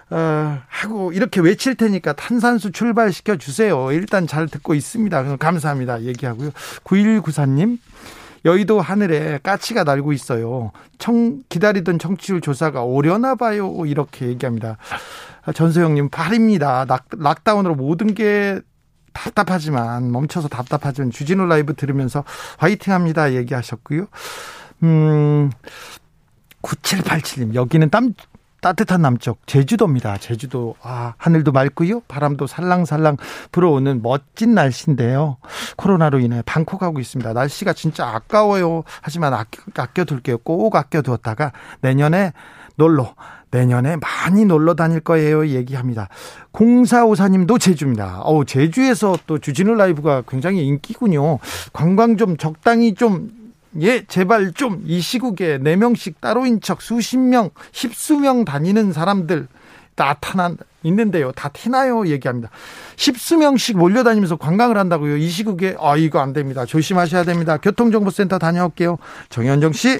[0.09, 3.91] 어, 하고 이렇게 외칠 테니까 탄산수 출발시켜 주세요.
[3.91, 5.37] 일단 잘 듣고 있습니다.
[5.37, 6.01] 감사합니다.
[6.01, 6.51] 얘기하고요.
[6.83, 7.77] 9194님
[8.45, 10.71] 여의도 하늘에 까치가 날고 있어요.
[10.97, 13.85] 청 기다리던 청취율 조사가 오려나 봐요.
[13.85, 14.77] 이렇게 얘기합니다.
[15.53, 16.85] 전소영님 발입니다.
[16.87, 18.59] lock, lockdown으로 모든 게
[19.13, 22.23] 답답하지만 멈춰서 답답하지만 주진우 라이브 들으면서
[22.57, 24.07] 화이팅합니다 얘기하셨고요.
[24.83, 25.51] 음
[26.61, 28.13] 9787님 여기는 땀
[28.61, 30.17] 따뜻한 남쪽 제주도입니다.
[30.17, 32.01] 제주도 아 하늘도 맑고요.
[32.01, 33.17] 바람도 살랑살랑
[33.51, 35.37] 불어오는 멋진 날씨인데요.
[35.77, 37.33] 코로나로 인해 방콕하고 있습니다.
[37.33, 38.83] 날씨가 진짜 아까워요.
[39.01, 40.39] 하지만 아껴, 아껴둘게요.
[40.39, 42.33] 꼭 아껴두었다가 내년에
[42.77, 43.13] 놀러
[43.51, 45.47] 내년에 많이 놀러 다닐 거예요.
[45.47, 46.09] 얘기합니다.
[46.51, 48.21] 공사오사님도 제주입니다.
[48.23, 51.39] 어우, 제주에서 또 주진우 라이브가 굉장히 인기군요.
[51.73, 53.29] 관광 좀 적당히 좀
[53.81, 59.47] 예, 제발 좀 이 시국에 4명씩 따로인 척 수십 명, 십수명 다니는 사람들
[59.95, 61.31] 나타난 있는데요.
[61.31, 62.07] 다 티나요?
[62.07, 62.49] 얘기합니다.
[62.97, 65.17] 십수명씩 몰려다니면서 관광을 한다고요.
[65.17, 66.65] 이 시국에 아 이거 안 됩니다.
[66.65, 67.57] 조심하셔야 됩니다.
[67.57, 68.97] 교통정보센터 다녀올게요.
[69.29, 69.99] 정현정 씨.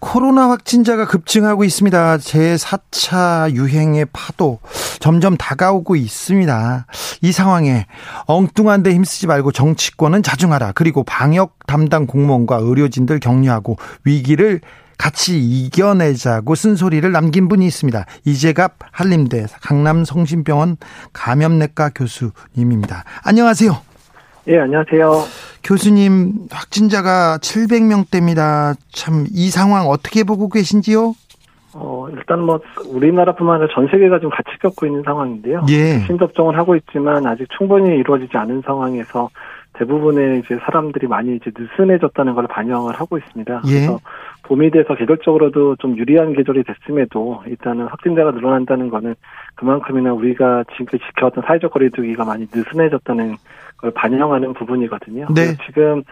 [0.00, 2.16] 코로나 확진자가 급증하고 있습니다.
[2.16, 4.58] 제4차 유행의 파도
[4.98, 6.86] 점점 다가오고 있습니다.
[7.22, 7.86] 이 상황에
[8.26, 10.72] 엉뚱한 데 힘쓰지 말고 정치권은 자중하라.
[10.72, 14.60] 그리고 방역 담당 공무원과 의료진들 격려하고 위기를
[14.98, 18.04] 같이 이겨내자고 쓴소리를 남긴 분이 있습니다.
[18.24, 20.76] 이재갑 한림대 강남성심병원
[21.12, 23.04] 감염내과 교수님입니다.
[23.22, 23.89] 안녕하세요.
[24.48, 25.10] 예, 안녕하세요.
[25.62, 28.74] 교수님, 확진자가 700명대입니다.
[28.92, 31.12] 참, 이 상황 어떻게 보고 계신지요?
[31.74, 35.66] 어, 일단 뭐, 우리나라뿐만 아니라 전 세계가 좀 같이 겪고 있는 상황인데요.
[35.68, 36.00] 예.
[36.06, 39.28] 신접종을 하고 있지만 아직 충분히 이루어지지 않은 상황에서
[39.74, 43.62] 대부분의 이제 사람들이 많이 이제 느슨해졌다는 걸 반영을 하고 있습니다.
[43.66, 43.70] 예.
[43.70, 44.00] 그래서
[44.44, 49.14] 봄이 돼서 계절적으로도 좀 유리한 계절이 됐음에도 일단은 확진자가 늘어난다는 거는
[49.54, 53.36] 그만큼이나 우리가 지금까지 지켜왔던 사회적 거리두기가 많이 느슨해졌다는
[53.80, 55.26] 걸 반영하는 부분이거든요.
[55.34, 55.56] 네.
[55.66, 56.02] 지금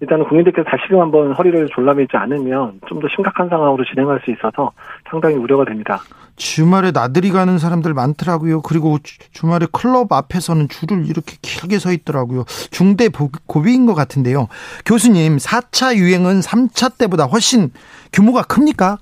[0.00, 4.72] 일단은 국민들께서 다시금 한번 허리를 졸라매지 않으면 좀 더 심각한 상황으로 진행할 수 있어서
[5.08, 6.00] 상당히 우려가 됩니다.
[6.36, 8.62] 주말에 나들이 가는 사람들 많더라고요.
[8.62, 8.98] 그리고
[9.32, 12.44] 주말에 클럽 앞에서는 줄을 이렇게 길게 서 있더라고요.
[12.70, 13.08] 중대
[13.46, 14.48] 고비인 것 같은데요.
[14.84, 17.70] 교수님, 4차 유행은 3차 때보다 훨씬
[18.12, 18.98] 규모가 큽니까?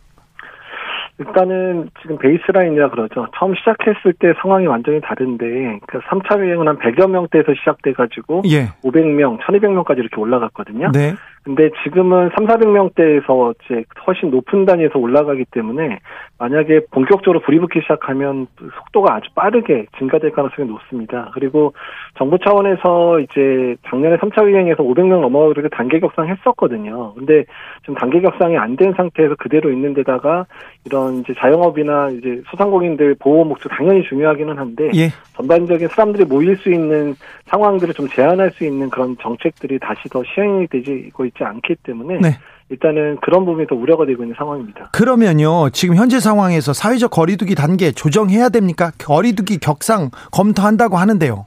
[1.18, 3.26] 일단은 지금 베이스라인이라 그러죠.
[3.38, 8.66] 처음 시작했을 때 상황이 완전히 다른데 그 3차 유행은 한 100여 명대에서 시작돼 가지고 예.
[8.83, 10.90] 500명, 1200명까지 이렇게 올라갔거든요.
[10.92, 11.14] 네.
[11.46, 15.98] 근데 지금은 3, 400명대에서 이제 훨씬 높은 단위에서 올라가기 때문에
[16.38, 21.30] 만약에 본격적으로 불이 붙기 시작하면 속도가 아주 빠르게 증가될 가능성이 높습니다.
[21.35, 21.72] 그리고
[22.18, 27.14] 정부 차원에서 이제 작년에 3차 유행에서 500명 넘어가고 단계 격상했었거든요.
[27.14, 27.44] 근데
[27.82, 30.46] 지금 단계 격상이 안 된 상태에서 그대로 있는 데다가
[30.85, 35.09] 이런 이제 자영업이나 이제 소상공인들 보호 목적 당연히 중요하기는 한데 예.
[35.35, 37.14] 전반적인 사람들이 모일 수 있는
[37.46, 42.38] 상황들을 좀 제한할 수 있는 그런 정책들이 다시 더 시행이 되고 있지 않기 때문에 네.
[42.68, 44.90] 일단은 그런 부분이 더 우려가 되고 있는 상황입니다.
[44.92, 48.90] 그러면요, 지금 현재 상황에서 사회적 거리두기 단계 조정해야 됩니까?
[48.99, 51.46] 거리두기 격상 검토한다고 하는데요.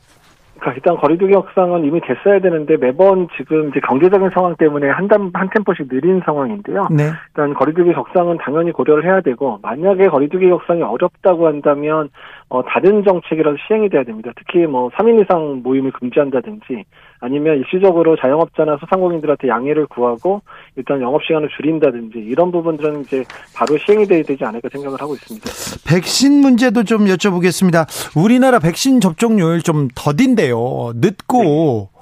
[0.59, 5.49] 그러니까 일단 거리두기 협상은 이미 됐어야 되는데 매번 지금 이제 경제적인 상황 때문에 한단 한
[5.49, 6.87] 템포씩 느린 상황인데요.
[6.91, 7.11] 네.
[7.29, 12.09] 일단 거리두기 협상은 당연히 고려를 해야 되고 만약에 거리두기 협상이 어렵다고 한다면
[12.49, 14.31] 어 다른 정책이라도 시행이 돼야 됩니다.
[14.35, 16.83] 특히 뭐 3인 이상 모임을 금지한다든지
[17.21, 20.41] 아니면 일시적으로 자영업자나 소상공인들한테 양해를 구하고
[20.75, 25.47] 일단 영업 시간을 줄인다든지 이런 부분들은 이제 바로 시행이 돼야 되지 않을까 생각을 하고 있습니다.
[25.87, 27.87] 백신 문제도 좀 여쭤보겠습니다.
[28.17, 30.93] 우리나라 백신 접종률 좀 더딘데요.
[30.95, 31.99] 늦고 네.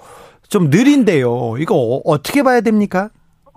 [0.49, 1.56] 좀 느린데요.
[1.60, 3.10] 이거 어떻게 봐야 됩니까?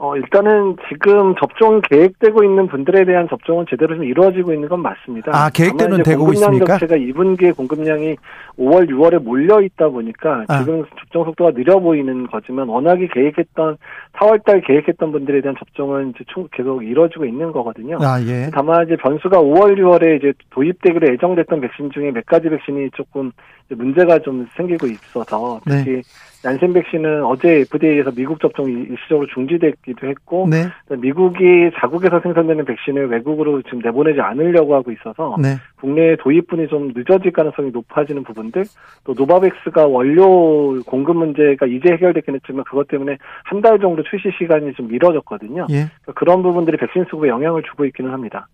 [0.03, 5.31] 어, 일단은 지금 접종 계획되고 있는 분들에 대한 접종은 제대로 좀 이루어지고 있는 건 맞습니다.
[5.35, 6.79] 아, 계획대로는 되고 있습니까?
[6.79, 8.17] 자체가 2분기의 공급량이
[8.59, 10.61] 5월, 6월에 몰려 있다 보니까 아.
[10.61, 13.77] 지금 접종 속도가 느려 보이는 거지만 워낙에 계획했던
[14.15, 17.99] 4월 달 계획했던 분들에 대한 접종은 이제 계속 이루어지고 있는 거거든요.
[18.01, 18.49] 아, 예.
[18.55, 23.33] 다만 이제 변수가 5월, 6월에 이제 도입되기로 예정됐던 백신 중에 몇 가지 백신이 조금
[23.69, 26.03] 문제가 좀 생기고 있어서 특히 네.
[26.45, 30.67] 얀센 백신은 어제 FDA에서 미국 접종이 일시적으로 중지됐기도 했고 네.
[30.97, 35.57] 미국이 자국에서 생산되는 백신을 외국으로 지금 내보내지 않으려고 하고 있어서 네.
[35.81, 38.65] 국내 도입분이 좀 늦어질 가능성이 높아지는 부분들
[39.05, 44.73] 또 노바백스가 원료 공급 문제가 이제 해결됐긴 했지만 그것 때문에 한 달 정도 출시 시간이
[44.75, 45.67] 좀 미뤄졌거든요.
[45.71, 45.91] 예.
[46.03, 48.49] 그러니까 그런 부분들이 백신 수급에 영향을 주고 있기는 합니다.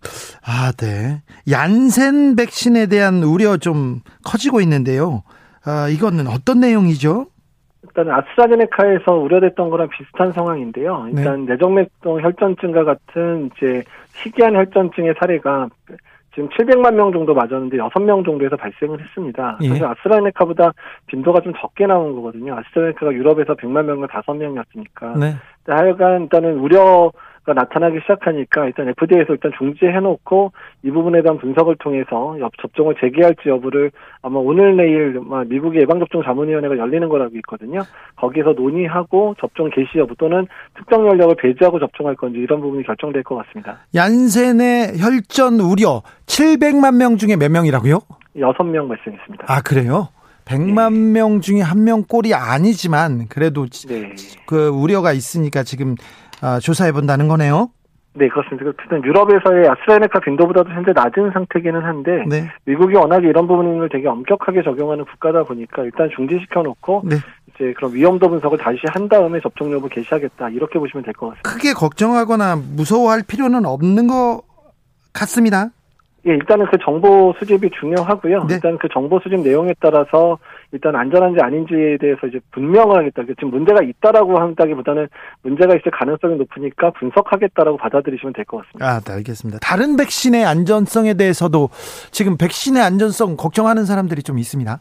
[0.44, 1.22] 아, 네.
[1.50, 5.22] 얀센 백신에 대한 우려 좀 커지고 있는데요.
[5.64, 7.26] 아, 이거는 어떤 내용이죠?
[7.96, 11.06] 일단 아스트라제네카에서 우려됐던 거랑 비슷한 상황인데요.
[11.08, 11.52] 일단 네.
[11.52, 13.82] 뇌정맥동 혈전증과 같은 이제
[14.16, 15.68] 희귀한 혈전증의 사례가
[16.34, 19.56] 지금 700만 명 정도 맞았는데 6명 정도에서 발생을 했습니다.
[19.62, 19.68] 예.
[19.68, 20.72] 사실 아스트라제네카보다
[21.06, 22.54] 빈도가 좀 적게 나온 거거든요.
[22.58, 25.18] 아스트라제네카가 유럽에서 100만 명과 5명이었으니까.
[25.18, 25.34] 네.
[25.66, 27.20] 하여간 일단은 우려 가
[27.54, 30.52] 나타나기 시작하니까 일단 FDA에서 일단 중지해놓고
[30.84, 33.90] 이 부분에 대한 분석을 통해서 접종을 재개할지 여부를
[34.22, 37.80] 아마 오늘 내일 미국의 예방접종 자문위원회가 열리는 거라고 있거든요.
[38.16, 43.36] 거기서 논의하고 접종 개시 여부 또는 특정 연령을 배제하고 접종할 건지 이런 부분이 결정될 것
[43.36, 43.78] 같습니다.
[43.94, 48.00] 얀센의 혈전 우려 700만 명 중에 몇 명이라고요?
[48.36, 49.46] 6명 발생했습니다.
[49.48, 50.08] 아 그래요?
[50.46, 50.98] 100만 네.
[51.12, 54.14] 명 중에 한 명 꼴이 아니지만 그래도 네.
[54.46, 56.25] 그 우려가 있으니까 지금 아,
[56.62, 57.70] 조사해 본다는 거네요.
[58.14, 58.64] 네, 그렇습니다.
[58.82, 62.50] 일단 유럽에서의 아스트라제네카 빈도보다도 현재 낮은 상태기는 한데 네.
[62.64, 67.16] 미국이 워낙에 이런 부분을 되게 엄격하게 적용하는 국가다 보니까 일단 중지시켜 놓고 네.
[67.54, 71.50] 이제 그런 위험도 분석을 다시 한 다음에 접종 여부 개시하겠다 이렇게 보시면 될 것 같습니다.
[71.50, 74.42] 크게 걱정하거나 무서워할 필요는 없는 것
[75.12, 75.68] 같습니다.
[76.26, 78.44] 예, 일단은 그 정보 수집이 중요하고요.
[78.44, 78.54] 네.
[78.54, 80.38] 일단 그 정보 수집 내용에 따라서
[80.72, 83.22] 일단 안전한지 아닌지에 대해서 이제 분명을 하겠다.
[83.38, 85.08] 지금 문제가 있다라고 한다기보다는
[85.42, 88.86] 문제가 있을 가능성이 높으니까 분석하겠다라고 받아들이시면 될 것 같습니다.
[88.86, 89.58] 아, 네, 알겠습니다.
[89.60, 91.70] 다른 백신의 안전성에 대해서도
[92.10, 94.80] 지금 백신의 안전성 걱정하는 사람들이 좀 있습니다.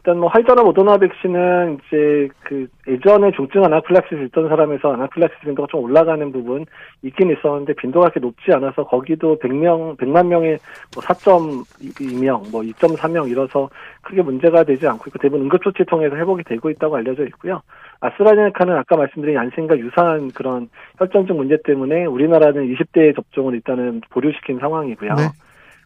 [0.00, 5.84] 일단 뭐 화이자나 모더나 백신은 이제 그 예전에 중증 아나필락시스 있던 사람에서 아나필락시스 빈도가 좀
[5.84, 6.64] 올라가는 부분
[7.02, 10.56] 있긴 있었는데 빈도가 그렇게 높지 않아서 거기도 100명, 100만 명에
[10.94, 13.68] 뭐 4.2명, 뭐 2.3명 이래서
[14.00, 17.60] 크게 문제가 되지 않고 있고 대부분 응급조치 통해서 회복이 되고 있다고 알려져 있고요.
[18.00, 25.14] 아스트라제네카는 아까 말씀드린 얀센과 유사한 그런 혈전증 문제 때문에 우리나라는 20대 접종을 일단은 보류시킨 상황이고요.
[25.14, 25.24] 네.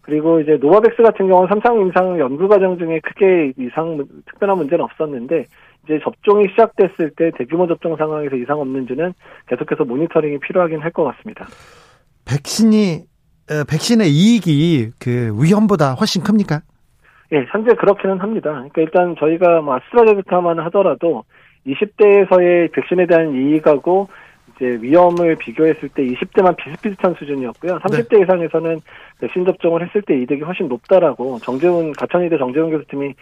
[0.04, 5.46] 그리고 이제 노바백스 같은 경우는 삼상 임상 연구 과정 중에 크게 이상 특별한 문제는 없었는데
[5.84, 9.14] 이제 접종이 시작됐을 때 대규모 접종 상황에서 이상 없는지는
[9.48, 11.46] 계속해서 모니터링이 필요하긴 할 것 같습니다.
[12.26, 13.04] 백신이
[13.70, 16.60] 백신의 이익이 그 위험보다 훨씬 큽니까?
[17.32, 18.50] 예, 현재 그렇기는 합니다.
[18.52, 21.24] 그러니까 일단 저희가 뭐 아스트라제네카만 하더라도
[21.66, 24.08] 20대에서의 백신에 대한 이익하고
[24.56, 27.78] 이제 위험을 비교했을 때 20대만 비슷비슷한 수준이었고요.
[27.78, 28.22] 30대 네.
[28.22, 28.80] 이상에서는
[29.20, 33.14] 백신 접종을 했을 때 이득이 훨씬 높다라고 정재훈 가천의대 정재훈 교수팀이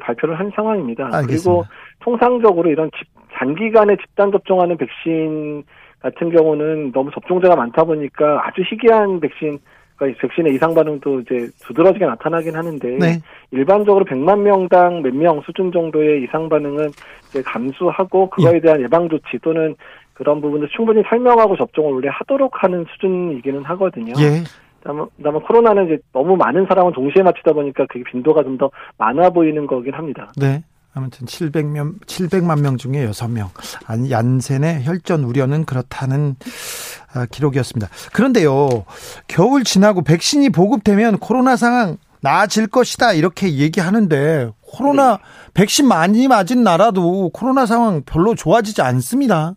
[0.00, 1.04] 발표를 한 상황입니다.
[1.04, 1.26] 알겠습니다.
[1.26, 1.64] 그리고
[2.00, 5.62] 통상적으로 이런 집, 단기간에 집단 접종하는 백신
[6.00, 9.58] 같은 경우는 너무 접종자가 많다 보니까 아주 희귀한 백신
[10.00, 13.20] 그러니까 백신의 이상 반응도 이제 두드러지게 나타나긴 하는데 네.
[13.50, 16.88] 일반적으로 100만 명당 몇 명 수준 정도의 이상 반응은
[17.28, 18.60] 이제 감수하고 그거에 예.
[18.60, 19.76] 대한 예방 조치 또는
[20.20, 24.12] 그런 부분을 충분히 설명하고 접종을 원래 하도록 하는 수준이기는 하거든요.
[24.20, 24.44] 예.
[24.84, 29.30] 다만, 다만 코로나는 이제 너무 많은 사람을 동시에 맞추다 보니까 그게 빈도가 좀 더 많아
[29.30, 30.30] 보이는 거긴 합니다.
[30.36, 30.62] 네.
[30.92, 33.48] 아무튼 700명, 700만 명 중에 6명.
[33.86, 36.34] 아니, 얀센의 혈전 우려는 그렇다는
[37.14, 37.88] 아, 기록이었습니다.
[38.12, 38.68] 그런데요,
[39.26, 43.14] 겨울 지나고 백신이 보급되면 코로나 상황 나아질 것이다.
[43.14, 45.22] 이렇게 얘기하는데, 코로나, 네.
[45.54, 49.54] 백신 많이 맞은 나라도 코로나 상황 별로 좋아지지 않습니다.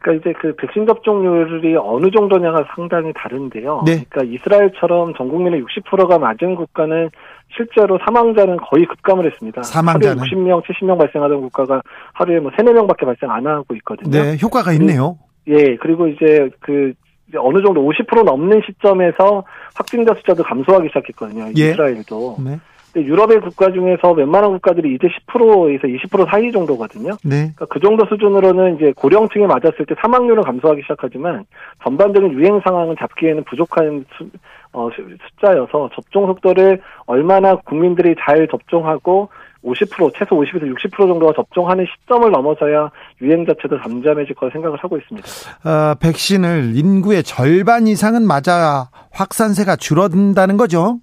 [0.00, 3.82] 그러니까 이제 그 백신 접종률이 어느 정도냐가 상당히 다른데요.
[3.86, 4.04] 네.
[4.08, 7.10] 그러니까 이스라엘처럼 전 국민의 60%가 맞은 국가는
[7.54, 9.62] 실제로 사망자는 거의 급감을 했습니다.
[9.62, 10.18] 사망자는?
[10.18, 11.82] 하루에 60명, 70명 발생하던 국가가
[12.14, 14.10] 하루에 뭐 3, 4명밖에 발생 안 하고 있거든요.
[14.10, 15.18] 네, 효과가 있네요.
[15.48, 16.92] 예, 그리고 이제 그
[17.36, 21.46] 어느 정도 50% 넘는 시점에서 확진자 숫자도 감소하기 시작했거든요.
[21.56, 21.70] 예.
[21.70, 22.36] 이스라엘도.
[22.44, 22.58] 네.
[22.92, 27.12] 근데 유럽의 국가 중에서 웬만한 국가들이 이제 10%에서 20% 사이 정도거든요.
[27.24, 27.52] 네.
[27.54, 31.44] 그러니까 그 정도 수준으로는 이제 고령층에 맞았을 때 사망률은 감소하기 시작하지만
[31.84, 34.28] 전반적인 유행 상황은 잡기에는 부족한 수,
[34.72, 39.28] 어, 수- 숫자여서 접종 속도를 얼마나 국민들이 잘 접종하고
[39.62, 45.28] 50% 최소 50에서 60% 정도가 접종하는 시점을 넘어서야 유행 자체도 잠잠해질 거라 생각을 하고 있습니다.
[45.68, 50.98] 어, 백신을 인구의 절반 이상은 맞아 확산세가 줄어든다는 거죠.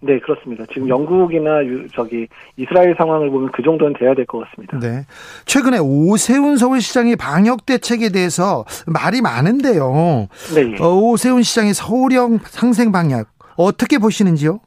[0.00, 0.64] 네, 그렇습니다.
[0.72, 4.78] 지금 영국이나 유- 저기 이스라엘 상황을 보면 그 정도는 돼야 될 것 같습니다.
[4.78, 5.04] 네.
[5.44, 10.28] 최근에 오세훈 서울시장의 방역 대책에 대해서 말이 많은데요.
[10.54, 10.72] 네.
[10.78, 10.82] 예.
[10.82, 14.60] 어, 오세훈 시장의 서울형 상생 방역 어떻게 보시는지요?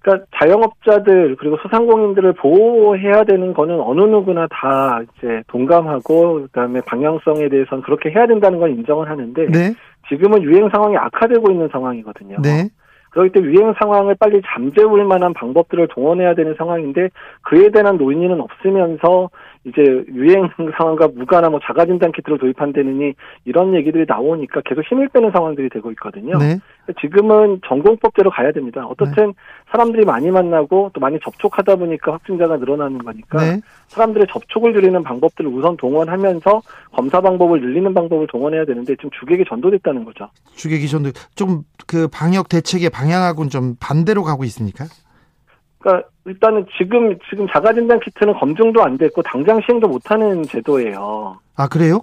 [0.00, 7.82] 그러니까 자영업자들 그리고 소상공인들을 보호해야 되는 거는 어느 누구나 다 이제 동감하고 그다음에 방향성에 대해서는
[7.82, 9.74] 그렇게 해야 된다는 건 인정을 하는데 네.
[10.08, 12.36] 지금은 유행 상황이 악화되고 있는 상황이거든요.
[12.40, 12.68] 네.
[13.10, 17.08] 그렇기 때문에 유행 상황을 빨리 잠재울 만한 방법들을 동원해야 되는 상황인데
[17.42, 19.30] 그에 대한 논의는 없으면서
[19.64, 19.82] 이제
[20.14, 25.90] 유행 상황과 무관한 뭐 자가진단 키트를 도입한다느니 이런 얘기들이 나오니까 계속 힘을 빼는 상황들이 되고
[25.92, 26.38] 있거든요.
[26.38, 26.58] 네.
[27.00, 28.86] 지금은 전공법대로 가야 됩니다.
[28.86, 29.34] 어떻든
[29.70, 33.60] 사람들이 많이 만나고 또 많이 접촉하다 보니까 확진자가 늘어나는 거니까 네.
[33.88, 40.04] 사람들의 접촉을 줄이는 방법들을 우선 동원하면서 검사 방법을 늘리는 방법을 동원해야 되는데 지금 주객이 전도됐다는
[40.04, 40.28] 거죠.
[40.54, 44.84] 주계 기존도 좀 그 방역 대책의 방향하고는 좀 반대로 가고 있습니까?
[45.78, 51.38] 그러니까 일단은 지금 지금 자가진단 키트는 검증도 안 됐고 당장 시행도 못하는 제도예요.
[51.56, 52.02] 아 그래요?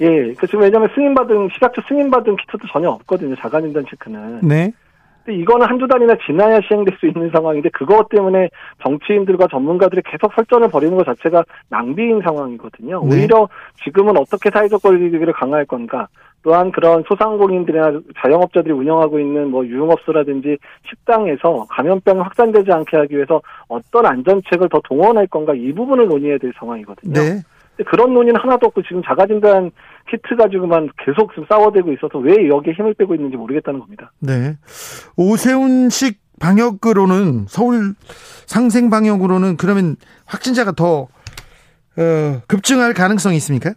[0.00, 3.36] 예, 그 지금 왜냐하면 승인 받은 식약처 승인 받은 키트도 전혀 없거든요.
[3.36, 4.40] 자가진단 키트는.
[4.42, 4.72] 네.
[5.32, 8.48] 이거는 한두 달이나 지나야 시행될 수 있는 상황인데 그것 때문에
[8.82, 13.02] 정치인들과 전문가들이 계속 설전을 벌이는 것 자체가 낭비인 상황이거든요.
[13.04, 13.16] 네.
[13.16, 13.48] 오히려
[13.84, 16.08] 지금은 어떻게 사회적 거리두기를 강화할 건가
[16.42, 20.56] 또한 그런 소상공인들이나 자영업자들이 운영하고 있는 뭐 유흥업소라든지
[20.88, 26.52] 식당에서 감염병이 확산되지 않게 하기 위해서 어떤 안전책을 더 동원할 건가 이 부분을 논의해야 될
[26.58, 27.12] 상황이거든요.
[27.12, 27.42] 네.
[27.86, 29.70] 그런 논의는 하나도 없고 지금 자가진단
[30.08, 34.12] 키트 가지고만 계속 지금 싸워대고 있어서 왜 여기에 힘을 빼고 있는지 모르겠다는 겁니다.
[34.20, 34.56] 네.
[35.16, 37.94] 오세훈식 방역으로는 서울
[38.46, 41.08] 상생 방역으로는 그러면 확진자가 더
[41.98, 43.74] 어, 급증할 가능성이 있습니까?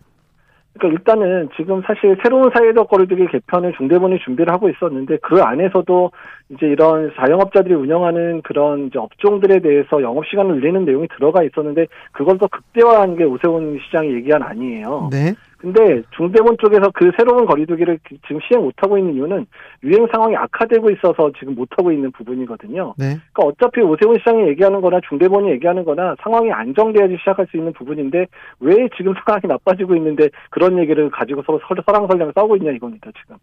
[0.74, 6.12] 그러니까 일단은 지금 사실 새로운 사회적 거리두기 개편을 중대본이 준비를 하고 있었는데 그 안에서도
[6.50, 12.38] 이제 이런 자영업자들이 운영하는 그런 이제 업종들에 대해서 영업 시간을 늘리는 내용이 들어가 있었는데 그걸
[12.38, 15.10] 더 극대화한 게 오세훈 시장이 얘기한 아니에요.
[15.12, 15.34] 네.
[15.58, 19.46] 근데 중대본 쪽에서 그 새로운 거리두기를 지금 시행 못하고 있는 이유는
[19.86, 22.94] 유행 상황이 악화되고 있어서 지금 못하고 있는 부분이거든요.
[22.98, 23.16] 네.
[23.32, 28.26] 그러니까 어차피 오세훈 시장이 얘기하는 거나 중대본이 얘기하는 거나 상황이 안정돼야지 시작할 수 있는 부분인데
[28.60, 33.38] 왜 지금 상황이 나빠지고 있는데 그런 얘기를 가지고 서로 설- 설랑설랑 싸우고 있냐 이겁니다, 지금.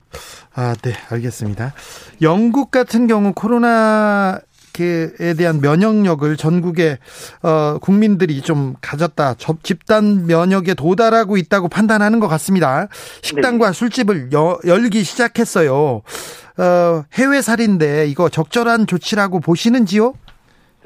[0.55, 1.73] 아, 네, 알겠습니다.
[2.21, 4.40] 영국 같은 경우 코로나
[5.20, 6.96] 에 대한 면역력을 전국의
[7.42, 9.35] 어, 국민들이 좀 가졌다.
[9.37, 12.88] 접- 집단 면역에 도달하고 있다고 판단하는 것 같습니다.
[13.20, 16.00] 식당과 술집을 여- 열기 시작했어요.
[16.57, 20.14] 어, 해외 살인데 이거 적절한 조치라고 보시는지요?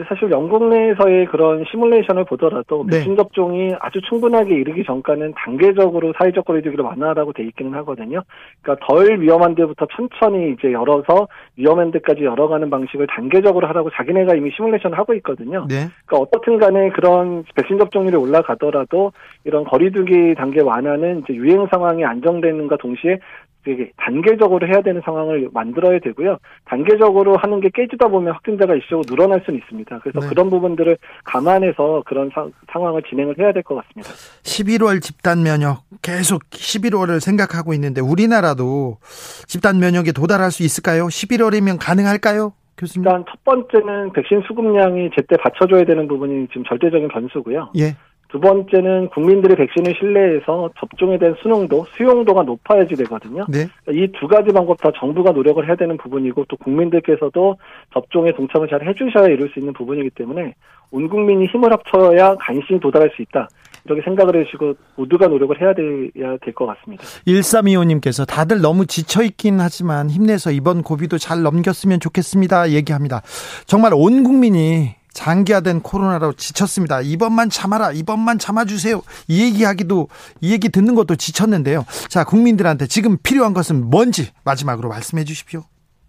[0.09, 2.97] 사실 영국 내에서의 그런 시뮬레이션을 보더라도 네.
[2.97, 8.23] 백신 접종이 아주 충분하게 이르기 전까지는 단계적으로 사회적 거리두기를 완화하라고 돼 있기는 하거든요.
[8.63, 14.51] 그러니까 덜 위험한 데부터 천천히 이제 열어서 위험한 데까지 열어가는 방식을 단계적으로 하라고 자기네가 이미
[14.57, 15.67] 시뮬레이션을 하고 있거든요.
[15.69, 15.87] 네.
[16.07, 19.13] 그러니까 어떻든 간에 그런 백신 접종률이 올라가더라도
[19.45, 23.19] 이런 거리두기 단계 완화는 이제 유행 상황이 안정되는가 동시에
[23.65, 26.39] 되게 단계적으로 해야 되는 상황을 만들어야 되고요.
[26.67, 29.99] 단계적으로 하는 게 깨지다 보면 확진자가 일시적으로 늘어날 수는 있습니다.
[30.01, 30.29] 그래서 네.
[30.29, 34.11] 그런 부분들을 감안해서 그런 사- 상황을 진행을 해야 될 것 같습니다.
[34.43, 38.99] 11월 집단 면역 계속 11월을 생각하고 있는데 우리나라도
[39.47, 41.07] 집단 면역에 도달할 수 있을까요?
[41.07, 42.53] 11월이면 가능할까요?
[42.77, 43.07] 교수님.
[43.07, 47.71] 일단 첫 번째는 백신 수급량이 제때 받쳐줘야 되는 부분이 지금 절대적인 변수고요.
[47.79, 47.97] 예.
[48.35, 53.47] 두 번째는 국민들의 백신을 신뢰해서 접종에 대한 수능도, 수용도가 높아야지 되거든요.
[53.49, 53.69] 네.
[53.93, 57.57] 이 두 가지 방법 다 정부가 노력을 해야 되는 부분이고 또 국민들께서도
[57.93, 60.55] 접종에 동참을 잘 해주셔야 이룰 수 있는 부분이기 때문에
[60.91, 63.49] 온 국민이 힘을 합쳐야 간신히 도달할 수 있다.
[63.85, 67.05] 이렇게 생각을 해주시고 모두가 노력을 해야 돼야 될 것 같습니다.
[67.29, 72.71] 1325님께서 다들 너무 지쳐있긴 하지만 힘내서 이번 고비도 잘 넘겼으면 좋겠습니다.
[72.71, 73.23] 얘기합니다.
[73.67, 77.01] 정말 온 국민이 장기화된 코로나로 지쳤습니다.
[77.01, 79.03] 이번만 참아라, 이번만 참아주세요.
[79.29, 80.09] 이 얘기하기도,
[80.43, 81.87] 이 얘기 듣는 것도 지쳤는데요.
[82.09, 85.63] 자, 국민들한테 지금 필요한 것은 뭔지 마지막으로 말씀해 주십시오.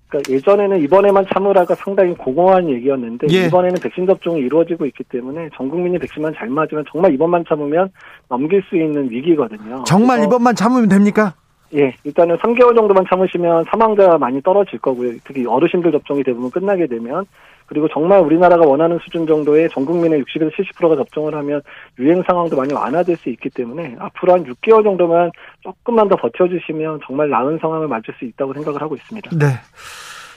[0.08, 3.48] 그러니까 예전에는 이번에만 참으라가 상당히 공허한 얘기였는데 예.
[3.48, 7.90] 이번에는 백신 접종이 이루어지고 있기 때문에 전 국민이 백신만 잘 맞으면 정말 이번만 참으면
[8.30, 9.84] 넘길 수 있는 위기거든요.
[9.86, 11.34] 정말 이번만 참으면 됩니까?
[11.74, 15.14] 예, 일단은 3개월 정도만 참으시면 사망자가 많이 떨어질 거고요.
[15.24, 17.26] 특히 어르신들 접종이 대부분 끝나게 되면
[17.66, 21.62] 그리고 정말 우리나라가 원하는 수준 정도의 전 국민의 60에서 70%가 접종을 하면
[21.98, 27.30] 유행 상황도 많이 완화될 수 있기 때문에 앞으로 한 6개월 정도만 조금만 더 버텨주시면 정말
[27.30, 29.32] 나은 상황을 맞을 수 있다고 생각을 하고 있습니다.
[29.36, 29.46] 네.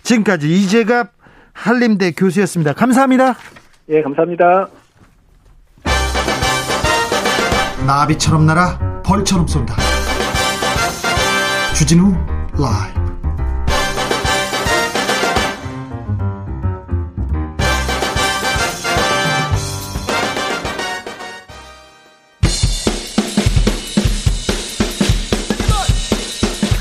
[0.02, 1.08] 지금까지 이재갑
[1.52, 2.72] 한림대 교수였습니다.
[2.72, 3.34] 감사합니다.
[3.90, 4.68] 예, 감사합니다.
[7.86, 9.87] 나비처럼 날아 벌처럼 쏜다.
[11.78, 12.12] 주진우
[12.54, 12.98] 라이브.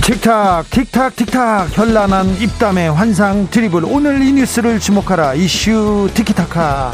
[0.02, 1.78] 틱탁 틱탁 틱탁.
[1.78, 3.86] 현란한 입담의 환상 드리블.
[3.86, 5.36] 오늘 이 뉴스를 주목하라.
[5.36, 6.92] 이슈 티키타카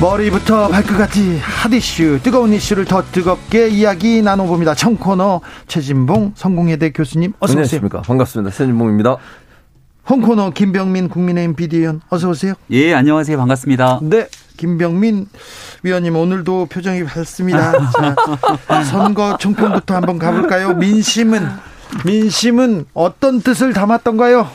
[0.00, 7.52] 머리부터 발끝까지 핫 이슈 뜨거운 이슈를 더 뜨겁게 이야기 나눠봅니다 청코너 최진봉 성공회대 교수님 어서
[7.52, 8.02] 오세요 안녕하십니까.
[8.02, 8.50] 반갑습니다.
[8.50, 9.16] 최진봉입니다.
[10.10, 13.38] 홍코너 김병민 국민의힘 비대위원 어서 오세요 예, 안녕하세요.
[13.38, 14.00] 반갑습니다.
[14.02, 14.26] 네
[14.56, 15.28] 김병민
[15.82, 17.72] 위원님 오늘도 표정이 밝습니다
[18.68, 21.46] 자, 선거 총평부터 한번 가볼까요 민심은
[22.04, 24.48] 민심은 어떤 뜻을 담았던가요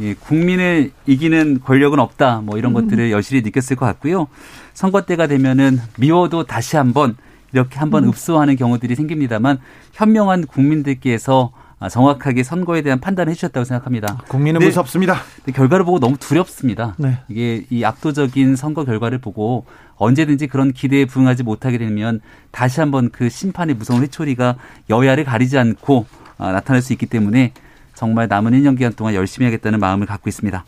[0.00, 2.40] 예, 국민을 이기는 권력은 없다.
[2.42, 4.28] 뭐 이런 것들을 여실히 느꼈을 것 같고요.
[4.74, 7.16] 선거 때가 되면은 미워도 다시 한번
[7.52, 9.58] 이렇게 한번 읍소하는 경우들이 생깁니다만
[9.92, 14.22] 현명한 국민들께서 아, 정확하게 선거에 대한 판단을 해주셨다고 생각합니다.
[14.28, 14.66] 국민은 네.
[14.66, 15.16] 무섭습니다
[15.52, 16.94] 결과를 보고 너무 두렵습니다.
[16.96, 17.18] 네.
[17.28, 19.66] 이게 이 압도적인 선거 결과를 보고
[19.96, 22.20] 언제든지 그런 기대에 부응하지 못하게 되면
[22.52, 24.56] 다시 한번 그 심판의 무서운 회초리가
[24.90, 26.06] 여야를 가리지 않고
[26.38, 27.52] 아, 나타날 수 있기 때문에
[27.94, 30.64] 정말 남은 1년 기간 동안 열심히 하겠다는 마음을 갖고 있습니다.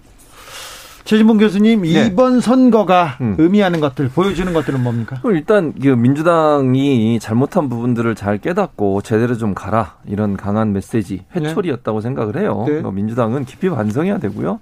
[1.05, 2.07] 최진봉 교수님 네.
[2.07, 3.35] 이번 선거가 음.
[3.39, 5.20] 의미하는 것들 보여주는 것들은 뭡니까?
[5.27, 12.39] 일단 그 민주당이 잘못한 부분들을 잘 깨닫고 제대로 좀 가라 이런 강한 메시지 회초리였다고 생각을
[12.39, 12.64] 해요.
[12.66, 12.81] 네.
[12.81, 14.61] 뭐 민주당은 깊이 반성해야 되고요.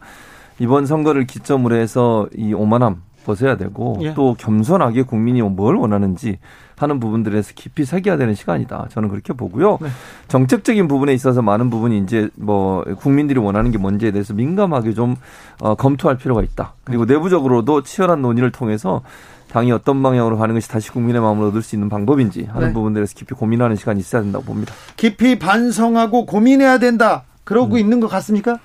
[0.58, 4.14] 이번 선거를 기점으로 해서 이 오만함 벗어야 되고 예.
[4.14, 6.38] 또 겸손하게 국민이 뭘 원하는지
[6.76, 8.88] 하는 부분들에서 깊이 새겨야 되는 시간이다.
[8.90, 9.78] 저는 그렇게 보고요.
[9.80, 9.88] 네.
[10.28, 15.16] 정책적인 부분에 있어서 많은 부분이 이제 뭐 국민들이 원하는 게 뭔지에 대해서 민감하게 좀
[15.60, 16.74] 어, 검토할 필요가 있다.
[16.84, 19.02] 그리고 내부적으로도 치열한 논의를 통해서
[19.50, 22.74] 당이 어떤 방향으로 가는 것이 다시 국민의 마음을 얻을 수 있는 방법인지 하는 네.
[22.74, 24.74] 부분들에서 깊이 고민하는 시간이 있어야 된다고 봅니다.
[24.96, 27.24] 깊이 반성하고 고민해야 된다.
[27.44, 28.58] 그러고 있는 것 같습니까?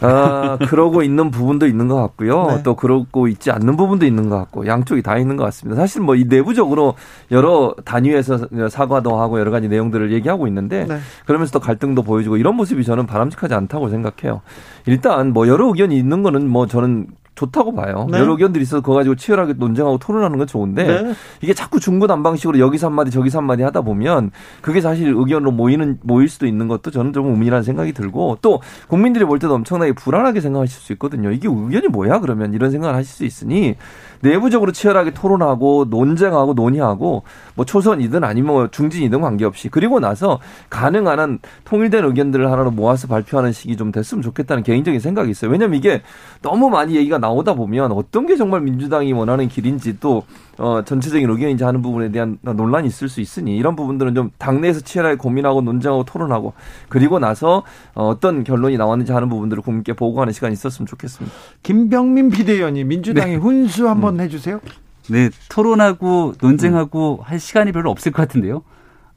[0.00, 2.46] 아, 그러고 있는 부분도 있는 것 같고요.
[2.48, 2.62] 네.
[2.62, 5.80] 또 그러고 있지 않는 부분도 있는 것 같고 양쪽이 다 있는 것 같습니다.
[5.80, 6.94] 사실 뭐 이 내부적으로
[7.30, 10.98] 여러 단위에서 사과도 하고 여러 가지 내용들을 얘기하고 있는데 네.
[11.26, 14.40] 그러면서 또 갈등도 보여주고 이런 모습이 저는 바람직하지 않다고 생각해요.
[14.86, 17.06] 일단 뭐 여러 의견이 있는 거는 뭐 저는
[17.36, 18.08] 좋다고 봐요.
[18.10, 18.18] 네.
[18.18, 21.14] 여러 의견들이 있어서 그거 가지고 치열하게 논쟁하고 토론하는 건 좋은데 네.
[21.42, 24.30] 이게 자꾸 중구난방식으로 여기서 한마디 저기서 한마디 하다 보면
[24.62, 29.24] 그게 사실 의견으로 모이는 모일 수도 있는 것도 저는 좀 의문이라는 생각이 들고 또 국민들이
[29.24, 31.30] 볼 때도 엄청나게 불안하게 생각하실 수 있거든요.
[31.30, 33.76] 이게 의견이 뭐야 그러면 이런 생각을 하실 수 있으니
[34.20, 37.22] 내부적으로 치열하게 토론하고 논쟁하고 논의하고
[37.54, 40.40] 뭐 초선이든 아니면 뭐 중진이든 관계없이 그리고 나서
[40.70, 45.50] 가능한 한 통일된 의견들을 하나로 모아서 발표하는 식이 좀 됐으면 좋겠다는 개인적인 생각이 있어요.
[45.50, 46.02] 왜냐하면 이게
[46.42, 50.24] 너무 많이 얘기가 나오다 보면 어떤 게 정말 민주당이 원하는 길인지 또
[50.58, 55.16] 어, 전체적인 의견인지 하는 부분에 대한 논란이 있을 수 있으니 이런 부분들은 좀 당내에서 치열하게
[55.16, 56.54] 고민하고 논쟁하고 토론하고
[56.88, 57.62] 그리고 나서
[57.94, 61.34] 어, 어떤 결론이 나왔는지 하는 부분들을 국민께 보고하는 시간이 있었으면 좋겠습니다.
[61.62, 64.60] 김병민 비대위원이 민주당의 훈수 한번 해주세요.
[65.08, 68.62] 네, 토론하고 논쟁하고 할 시간이 별로 없을 것 같은데요.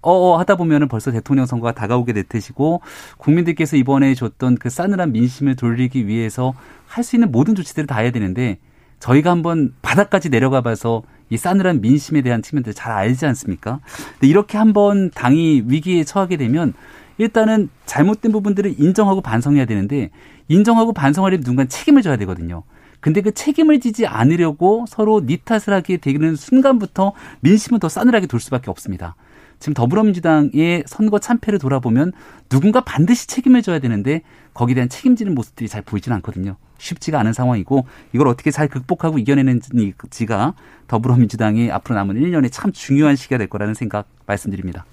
[0.01, 2.81] 어어 하다 보면은 벌써 대통령 선거가 다가오게 될 테시고
[3.17, 6.53] 국민들께서 이번에 줬던 그 싸늘한 민심을 돌리기 위해서
[6.87, 8.59] 할 수 있는 모든 조치들을 다 해야 되는데
[8.99, 13.79] 저희가 한번 바닥까지 내려가 봐서 이 싸늘한 민심에 대한 측면들을 잘 알지 않습니까?
[14.13, 16.73] 근데 이렇게 한번 당이 위기에 처하게 되면
[17.17, 20.09] 일단은 잘못된 부분들을 인정하고 반성해야 되는데
[20.47, 22.63] 인정하고 반성하려면 누군가 책임을 져야 되거든요.
[23.01, 28.39] 근데 그 책임을 지지 않으려고 서로 니 탓을 하게 되는 순간부터 민심은 더 싸늘하게 돌
[28.39, 29.15] 수밖에 없습니다.
[29.59, 32.13] 지금 더불어민주당의 선거 참패를 돌아보면
[32.47, 34.21] 누군가 반드시 책임을 져야 되는데
[34.53, 36.55] 거기에 대한 책임지는 모습들이 잘 보이지는 않거든요.
[36.77, 40.53] 쉽지가 않은 상황이고 이걸 어떻게 잘 극복하고 이겨내는지가
[40.87, 44.85] 더불어민주당이 앞으로 남은 1년에 참 중요한 시기가 될 거라는 생각 말씀드립니다.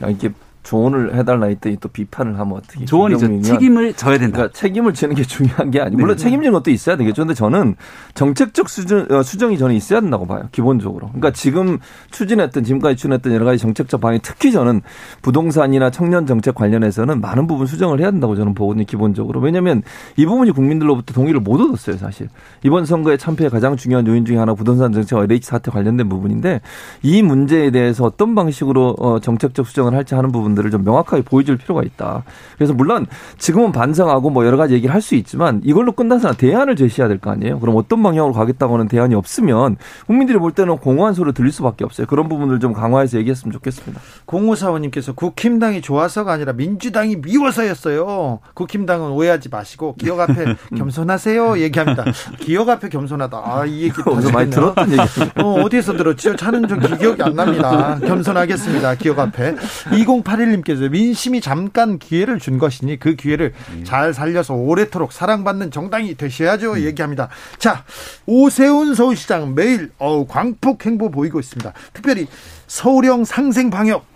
[0.00, 0.30] 아, 이게
[0.66, 3.40] 조언을 해달라 했더니 또 비판을 하면 어떻게 조언이죠.
[3.42, 4.38] 책임을 져야 된다.
[4.38, 6.24] 그러니까 책임을 지는 게 중요한 게 아니고 물론 네.
[6.24, 7.22] 책임지는 것도 있어야 되겠죠.
[7.22, 7.76] 근데 저는
[8.14, 10.48] 정책적 수준, 어, 수정이 저는 있어야 된다고 봐요.
[10.50, 11.06] 기본적으로.
[11.06, 11.78] 그러니까 지금
[12.10, 14.82] 추진했던 지금까지 추진했던 여러 가지 정책적 방향 특히 저는
[15.22, 18.84] 부동산이나 청년 정책 관련해서는 많은 부분 수정을 해야 된다고 저는 보거든요.
[18.86, 19.40] 기본적으로.
[19.40, 19.82] 왜냐하면
[20.16, 21.96] 이 부분이 국민들로부터 동의를 못 얻었어요.
[21.96, 22.28] 사실.
[22.64, 26.60] 이번 선거의 참패의 가장 중요한 요인 중에 하나 부동산 정책과 LH 사태 관련된 부분인데
[27.04, 31.56] 이 문제에 대해서 어떤 방식으로 어, 정책적 수정을 할지 하는 부분 들을 좀 명확하게 보여줄
[31.58, 32.24] 필요가 있다.
[32.56, 33.06] 그래서 물론
[33.38, 37.30] 지금은 반성하고 뭐 여러 가지 얘기를 할 수 있지만 이걸로 끝나서 대안을 제시해야 될 거
[37.30, 37.60] 아니에요.
[37.60, 39.76] 그럼 어떤 방향으로 가겠다고 하는 대안이 없으면
[40.06, 42.08] 국민들이 볼 때는 공허한 소리를 들릴 수밖에 없어요.
[42.08, 44.00] 그런 부분을 좀 강화해서 얘기했으면 좋겠습니다.
[44.24, 48.40] 공호사원님께서 국힘당이 좋아서가 아니라 민주당이 미워서였어요.
[48.54, 52.04] 국힘당은 오해하지 마시고 기억 앞에 겸손하세요 얘기합니다.
[52.40, 53.42] 기억 앞에 겸손하다.
[53.44, 55.00] 아, 이 얘기 어디서 많이 들었던 얘기.
[55.42, 56.36] 어, 어디에서 들었죠?
[56.36, 57.98] 저는 좀 기억이 안 납니다.
[58.00, 58.94] 겸손하겠습니다.
[58.96, 59.54] 기억 앞에.
[59.96, 63.52] 2081 님께서 민심이 잠깐 기회를 준 것이니 그 기회를
[63.84, 66.74] 잘 살려서 오래도록 사랑받는 정당이 되셔야죠.
[66.74, 66.80] 음.
[66.80, 67.28] 얘기합니다.
[67.58, 67.84] 자,
[68.26, 71.72] 오세훈 서울시장 매일 어우, 광폭 행보 보이고 있습니다.
[71.92, 72.26] 특별히
[72.66, 74.06] 서울형 상생 방역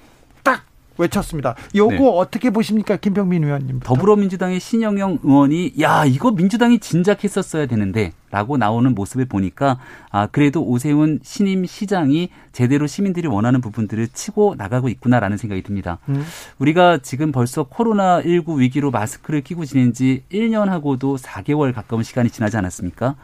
[1.01, 1.57] 외쳤습니다.
[1.75, 2.11] 요거 네.
[2.15, 3.81] 어떻게 보십니까, 김병민 의원님?
[3.81, 8.13] 더불어민주당의 신영영 의원이 야 이거 민주당이 진작했었어야 되는데.
[8.31, 9.79] 라고 나오는 모습을 보니까
[10.11, 15.99] 아 그래도 오세훈 신임 시장이 제대로 시민들이 원하는 부분들을 치고 나가고 있구나라는 생각이 듭니다.
[16.09, 16.25] 음.
[16.59, 22.57] 우리가 지금 벌써 코로나 19 위기로 마스크를 끼고 지낸 지 1년하고도 4개월 가까운 시간이 지나지
[22.57, 23.17] 않았습니까?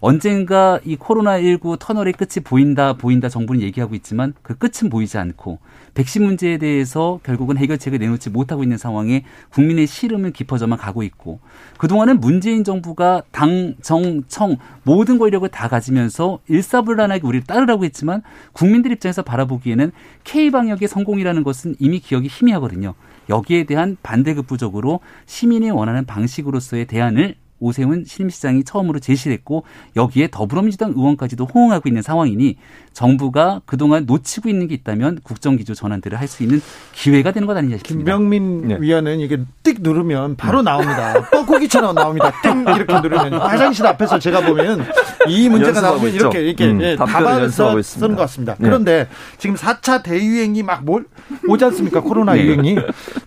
[0.00, 5.60] 언젠가 이 코로나 19 터널의 끝이 보인다, 보인다 정부는 얘기하고 있지만 그 끝은 보이지 않고
[5.94, 11.38] 백신 문제에 대해서 결국은 해결책을 내놓지 못하고 있는 상황에 국민의 시름은 깊어져만 가고 있고
[11.78, 14.41] 그동안은 문재인 정부가 당, 정, 청
[14.82, 18.22] 모든 권력을 다 가지면서 일사불란하게 우리를 따르라고 했지만
[18.52, 19.92] 국민들 입장에서 바라보기에는
[20.24, 22.94] K방역의 성공이라는 것은 이미 기억이 희미하거든요.
[23.28, 29.64] 여기에 대한 반대급부적으로 시민이 원하는 방식으로서의 대안을 오세훈 신임시장이 처음으로 제시를 했고
[29.96, 32.56] 여기에 더불어민주당 의원까지도 호응하고 있는 상황이니
[32.92, 37.76] 정부가 그동안 놓치고 있는 게 있다면 국정기조 전환들을 할 수 있는 기회가 되는 것 아니냐
[37.76, 38.10] 싶습니다.
[38.16, 38.76] 김병민 네.
[38.80, 40.70] 위원은 이게 띡 누르면 바로 네.
[40.70, 41.28] 나옵니다.
[41.30, 42.32] 뻐꾸기처럼 나옵니다.
[42.42, 44.82] 띵 이렇게 누르면 화장실 앞에서 제가 보면
[45.28, 46.16] 이 문제가 나오면 있죠.
[46.16, 48.54] 이렇게 이렇게 음, 예, 답변을 쓰는 것 같습니다.
[48.58, 48.66] 네.
[48.66, 51.04] 그런데 지금 4차 대유행이 막 뭘,
[51.46, 52.00] 오지 않습니까?
[52.00, 52.44] 코로나 네.
[52.44, 52.76] 유행이.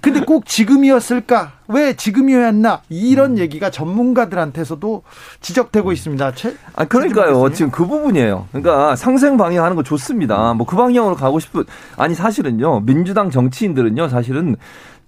[0.02, 1.54] 근데 꼭 지금이었을까?
[1.68, 2.82] 왜 지금이었나?
[2.90, 3.38] 이런 음.
[3.40, 5.04] 얘기가 전문가들한테서도
[5.42, 6.34] 지적되고 있습니다.
[6.36, 7.52] 최, 아, 그러니까요.
[7.52, 8.48] 지금 그 부분이에요.
[8.52, 10.54] 그러니까 상생 방향하는 거 좋습니다.
[10.54, 11.64] 뭐 그 방향으로 가고 싶은,
[11.98, 12.82] 아니 사실은요.
[12.82, 14.10] 민주당 정치인들은요.
[14.10, 14.56] 사실은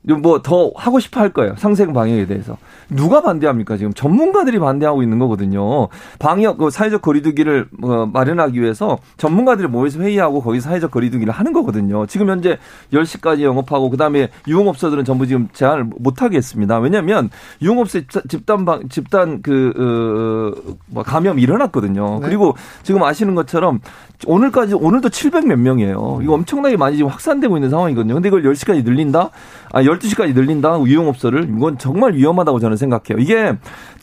[0.04, 1.56] 뭐 더 하고 싶어 할 거예요.
[1.58, 2.58] 상생 방역에 대해서.
[2.90, 3.78] 누가 반대합니까?
[3.78, 5.90] 지금 전문가들이 반대하고 있는 거거든요.
[6.20, 12.06] 방역, 그 사회적 거리두기를 뭐 마련하기 위해서 전문가들이 모여서 회의하고 거기 사회적 거리두기를 하는 거거든요.
[12.06, 12.58] 지금 현재
[12.94, 16.80] 10시까지 영업하고 그다음에 유흥업소들은 전부 지금 제한을 못 하겠습니다.
[16.80, 17.30] 왜냐하면
[17.62, 22.20] 유흥업소 집단 방, 집단 그, 어, 뭐 감염이 일어났거든요.
[22.22, 22.28] 네.
[22.28, 23.80] 그리고 지금 아시는 것처럼
[24.26, 26.20] 오늘까지 오늘도 700 몇 명이에요.
[26.24, 28.16] 이거 엄청나게 많이 지금 확산되고 있는 상황이거든요.
[28.16, 29.30] 근데 이걸 10시까지 늘린다?
[29.72, 30.82] 아, 12시까지 늘린다?
[30.84, 31.50] 유흥업소를?
[31.56, 33.20] 이건 정말 위험하다고 저는 생각해요.
[33.20, 33.58] 이게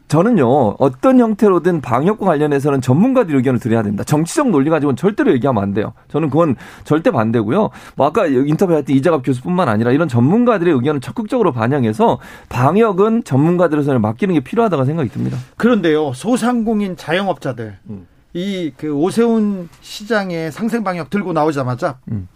[0.06, 4.04] 저는요, 어떤 형태로든 방역과 관련해서는 전문가들 의견을 들어야 된다.
[4.04, 5.94] 정치적 논리 가지고는 절대로 얘기하면 안 돼요.
[6.08, 7.70] 저는 그건 절대 반대고요.
[7.96, 12.18] 뭐 아까 인터뷰할 때 이자갑 교수뿐만 아니라 이런 전문가들의 의견을 적극적으로 반영해서
[12.50, 15.38] 방역은 전문가들의 손에 맡기는 게 필요하다고 생각이 듭니다.
[15.56, 17.78] 그런데요, 소상공인 자영업자들.
[17.88, 18.06] 음.
[18.34, 22.28] 이그 오세훈 시장의 상생 방역 들고 나오자마자 음.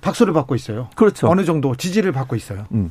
[0.00, 0.88] 박수를 받고 있어요.
[0.96, 1.28] 그렇죠.
[1.28, 2.66] 어느 정도 지지를 받고 있어요.
[2.72, 2.90] 음.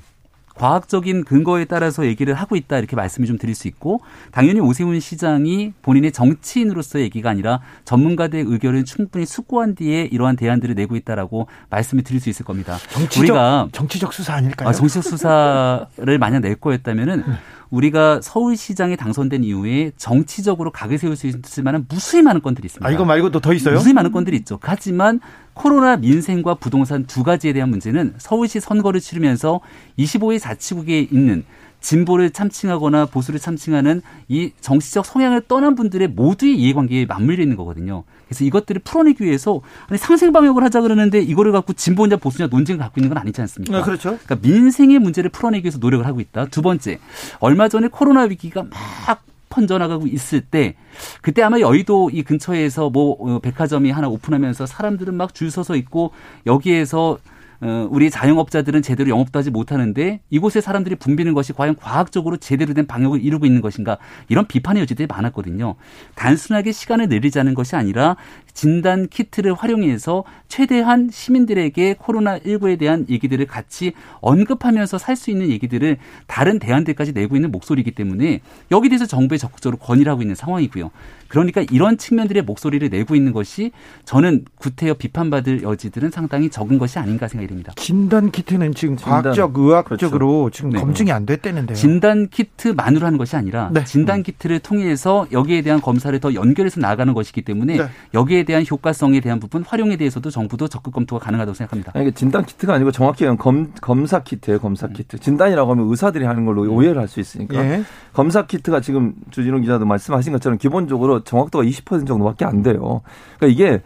[0.62, 4.02] 과학적인 근거에 따라서 얘기를 하고 있다 이렇게 말씀을 좀 드릴 수 있고
[4.32, 10.96] 당연히 오세훈 시장이 본인의 정치인으로서의 얘기가 아니라 전문가들의 의견을 충분히 숙고한 뒤에 이러한 대안들을 내고
[10.96, 12.78] 있다라고 말씀을 드릴 수 있을 겁니다.
[12.92, 14.70] 정치적, 우리가 정치적 수사 아닐까요?
[14.70, 15.88] 아, 정치적 수사를
[16.20, 17.34] 만약 낼 거였다면은 네.
[17.72, 22.88] 우리가 서울시장에 당선된 이후에 정치적으로 각을 세울 수 있을 만한 무수히 많은 건들이 있습니다.
[22.88, 23.76] 아, 이거 말고도 더 있어요?
[23.76, 24.60] 무수히 많은 건들이 있죠.
[24.62, 25.22] 하지만
[25.54, 29.60] 코로나 민생과 부동산 두 가지에 대한 문제는 서울시 선거를 치르면서
[29.98, 31.44] 25의 자치국에 있는
[31.82, 38.04] 진보를 참칭하거나 보수를 참칭하는 이 정치적 성향을 떠난 분들의 모두의 이해관계에 맞물려 있는 거거든요.
[38.28, 43.02] 그래서 이것들을 풀어내기 위해서 아니 상생 방역을 하자 그러는데 이거를 갖고 진보냐 보수냐 논쟁을 갖고
[43.02, 43.78] 있는 건 아니지 않습니까?
[43.78, 44.18] 네, 그렇죠.
[44.24, 46.46] 그러니까 민생의 문제를 풀어내기 위해서 노력을 하고 있다.
[46.46, 47.00] 두 번째,
[47.40, 50.76] 얼마 전에 코로나 위기가 막 번져나가고 있을 때
[51.22, 56.12] 그때 아마 여의도 이 근처에서 뭐 어, 백화점이 하나 오픈하면서 사람들은 막 줄 서서 있고
[56.48, 57.31] 여기에서 어,
[57.62, 63.24] 우리 자영업자들은 제대로 영업도 하지 못하는데 이곳에 사람들이 붐비는 것이 과연 과학적으로 제대로 된 방역을
[63.24, 64.00] 이루고 있는 것인가
[64.30, 65.76] 이런 비판의 여지들이 많았거든요.
[66.16, 68.16] 단순하게 시간을 늘리자는 것이 아니라
[68.54, 75.98] 진단 키트를 활용해서 최대한 시민들에게 코로나 19에 대한 얘기들을 같이 언급하면서 살 수 있는 얘기들을
[76.26, 78.40] 다른 대안들까지 내고 있는 목소리이기 때문에
[78.72, 80.90] 여기 대해서 정부에 적극적으로 건의를 하고 있는 상황이고요.
[81.32, 83.72] 그러니까 이런 측면들의 목소리를 내고 있는 것이
[84.04, 87.72] 저는 구태여 비판받을 여지들은 상당히 적은 것이 아닌가 생각이 듭니다.
[87.78, 89.24] 진단 키트는 지금 진단.
[89.24, 90.50] 과학적 의학적으로 그렇죠.
[90.52, 90.80] 지금 네.
[90.80, 91.78] 검증이 안 됐다는데요.
[91.78, 93.86] 진단 키트만으로 하는 것이 아니라 네.
[93.86, 97.86] 진단 키트를 통해서 여기에 대한 검사를 더 연결해서 나가는 것이기 때문에 네.
[98.14, 101.92] 여기에 대한 효과성에 대한 부분 활용에 대해서도 정부도 적극 검토가 가능하다고 생각합니다.
[101.96, 105.20] 아니, 이게 진단 키트가 아니고 정확히 검, 검사 키트예요, 검사 키트.
[105.20, 107.64] 진단이라고 하면 의사들이 하는 걸로 오해를 할 수 있으니까.
[107.64, 107.84] 예.
[108.14, 113.02] 검사 키트가 지금 주진우 기자도 말씀하신 것처럼 기본적으로 정확도가 20% 정도밖에 안 돼요.
[113.38, 113.82] 그러니까 이게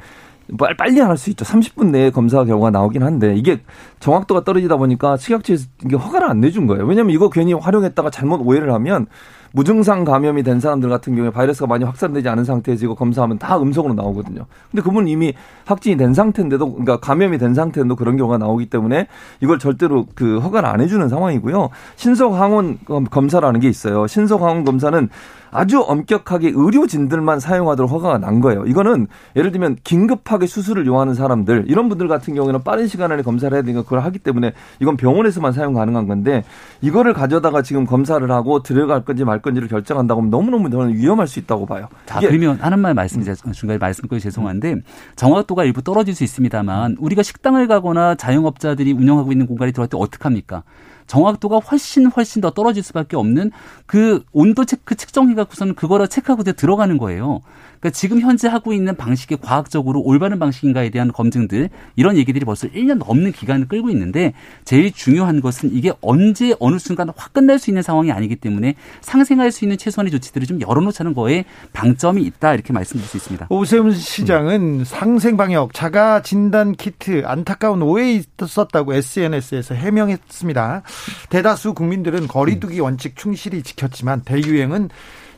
[0.60, 1.44] 빨- 빨리 할수 있죠.
[1.44, 3.62] 30분 내에 검사 결과가 나오긴 한데 이게
[4.00, 6.86] 정확도가 떨어지다 보니까 식약처에서 이게 허가를 안 내준 거예요.
[6.86, 9.08] 왜냐하면 이거 괜히 활용했다가 잘못 오해를 하면
[9.54, 13.94] 무증상 감염이 된 사람들 같은 경우에 바이러스가 많이 확산되지 않은 상태에서 이거 검사하면 다 음성으로
[13.94, 14.46] 나오거든요.
[14.70, 15.34] 근데 그분은 이미
[15.64, 19.08] 확진이 된 상태인데도 그러니까 감염이 된 상태인데도 그런 경우가 나오기 때문에
[19.42, 21.70] 이걸 절대로 그 허가를 안 해주는 상황이고요.
[21.96, 22.80] 신속 항원
[23.10, 24.08] 검사라는 게 있어요.
[24.08, 25.10] 신속 항원 검사는
[25.56, 28.66] 아주 엄격하게 의료진들만 사용하도록 허가가 난 거예요.
[28.66, 33.56] 이거는 예를 들면 긴급하게 수술을 요하는 사람들 이런 분들 같은 경우에는 빠른 시간 안에 검사를
[33.56, 36.43] 해야 되니까 그걸 하기 때문에 이건 병원에서만 사용 가능한 건데
[36.82, 41.39] 이거를 가져다가 지금 검사를 하고 들어갈 건지 말 건지를 결정한다고 하면 너무너무 저는 위험할 수
[41.39, 41.88] 있다고 봐요.
[42.06, 44.76] 자, 그러면 하나만 말씀, 중간에 말씀 거 죄송한데
[45.16, 50.64] 정확도가 일부 떨어질 수 있습니다만 우리가 식당을 가거나 자영업자들이 운영하고 있는 공간에 들어갈 때 어떡합니까?
[51.08, 53.51] 정확도가 훨씬 훨씬 더 떨어질 수밖에 없는
[53.86, 57.41] 그 온도 체크 측정해 갖고서는 그거를 체크하고 들어가는 거예요.
[57.86, 62.98] 그러니까 지금 현재 하고 있는 방식이 과학적으로 올바른 방식인가에 대한 검증들 이런 얘기들이 벌써 1년
[62.98, 64.34] 넘는 기간을 끌고 있는데
[64.64, 69.52] 제일 중요한 것은 이게 언제 어느 순간 확 끝날 수 있는 상황이 아니기 때문에 상생할
[69.52, 73.48] 수 있는 최소한의 조치들을 좀 열어놓자는 거에 방점이 있다 이렇게 말씀드릴 수 있습니다.
[73.50, 80.82] 오세훈 시장은 상생 방역 자가 진단 키트 안타까운 오해 있었다고 SNS에서 해명했습니다.
[81.30, 84.90] 대다수 국민들은 거리두기 원칙 충실히 지켰지만 대유행은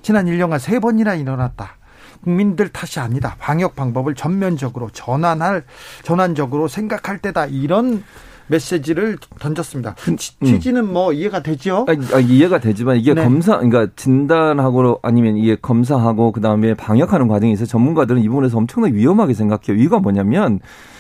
[0.02, 1.77] 지난 1년간 세 번이나 일어났다.
[2.32, 3.38] 국민들 탓이 아니다.
[3.40, 5.64] 방역 방법을 전면적으로 전환할
[6.04, 7.46] 전환적으로 생각할 때다.
[7.46, 8.04] 이런
[8.48, 9.96] 메시지를 던졌습니다.
[10.18, 11.86] 취- 취지는 뭐 이해가 되죠?
[11.88, 13.24] 아, 아, 이해가 되지만 이게 네.
[13.24, 18.94] 검사, 그러니까 진단하고 아니면 이게 검사하고 그 다음에 방역하는 과정에 있어 전문가들은 이 부분에서 엄청나게
[18.94, 19.82] 위험하게 생각해요.
[19.82, 20.60] 이유가 뭐냐면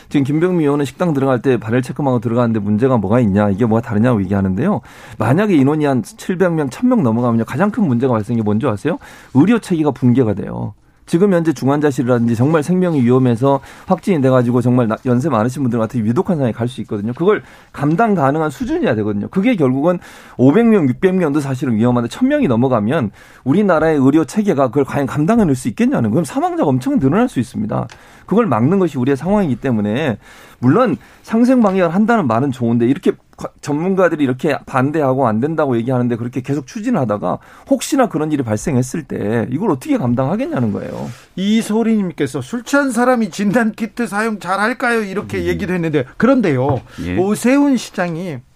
[0.09, 4.21] 지금 김병미 의원은 식당 들어갈 때 발열 체크하고 들어가는데 문제가 뭐가 있냐, 이게 뭐가 다르냐고
[4.21, 4.79] 얘기하는데요.
[5.17, 7.43] 만약에 인원이 한 700명, 1000명 넘어가면요.
[7.43, 8.97] 가장 큰 문제가 발생이 뭔지 아세요?
[9.33, 10.73] 의료 체계가 붕괴가 돼요.
[11.07, 16.35] 지금 현재 중환자실이라든지 정말 생명이 위험해서 확진이 돼가지고 정말 나- 연세 많으신 분들 같은 위독한
[16.35, 17.13] 상황에 갈 수 있거든요.
[17.13, 17.41] 그걸
[17.71, 19.29] 감당 가능한 수준이어야 되거든요.
[19.29, 19.99] 그게 결국은
[20.37, 23.11] 500명, 600명도 사실은 위험한데 1000명이 넘어가면
[23.45, 27.87] 우리나라의 의료 체계가 그걸 과연 감당해낼 수 있겠냐는 그럼 사망자가 엄청 늘어날 수 있습니다.
[28.25, 30.17] 그걸 막는 것이 우리의 상황이기 때문에
[30.59, 33.17] 물론 상생 방역을 한다는 말은 좋은데 이렇게 과-
[33.61, 37.37] 전문가들이 이렇게 반대하고 안 된다고 얘기하는데 그렇게 계속 추진하다가
[37.69, 41.09] 혹시나 그런 일이 발생했을 때 이걸 어떻게 감당하겠냐는 거예요.
[41.35, 45.01] 이소리님께서 술 취한 사람이 진단 키트 사용 잘 할까요?
[45.01, 46.81] 이렇게 얘기도 했는데 그런데요.
[47.05, 47.17] 예.
[47.17, 48.46] 오세훈 시장이 딱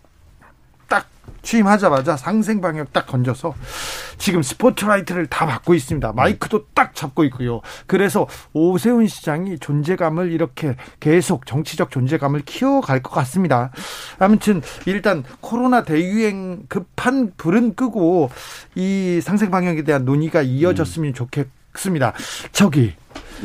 [1.42, 3.54] 취임하자마자 상생 방역 딱 건져서
[4.18, 6.14] 지금 스포트라이트를 다 받고 있습니다.
[6.14, 7.62] 마이크도 딱 잡고 있고요.
[7.88, 13.72] 그래서 오세훈 시장이 존재감을 이렇게 계속 정치적 존재감을 키워갈 것 같습니다.
[14.20, 18.30] 아무튼 일단 코로나 대유행 급한 불은 끄고
[18.76, 22.14] 이 상생 방역에 대한 논의가 이어졌으면 좋겠습니다.
[22.52, 22.94] 저기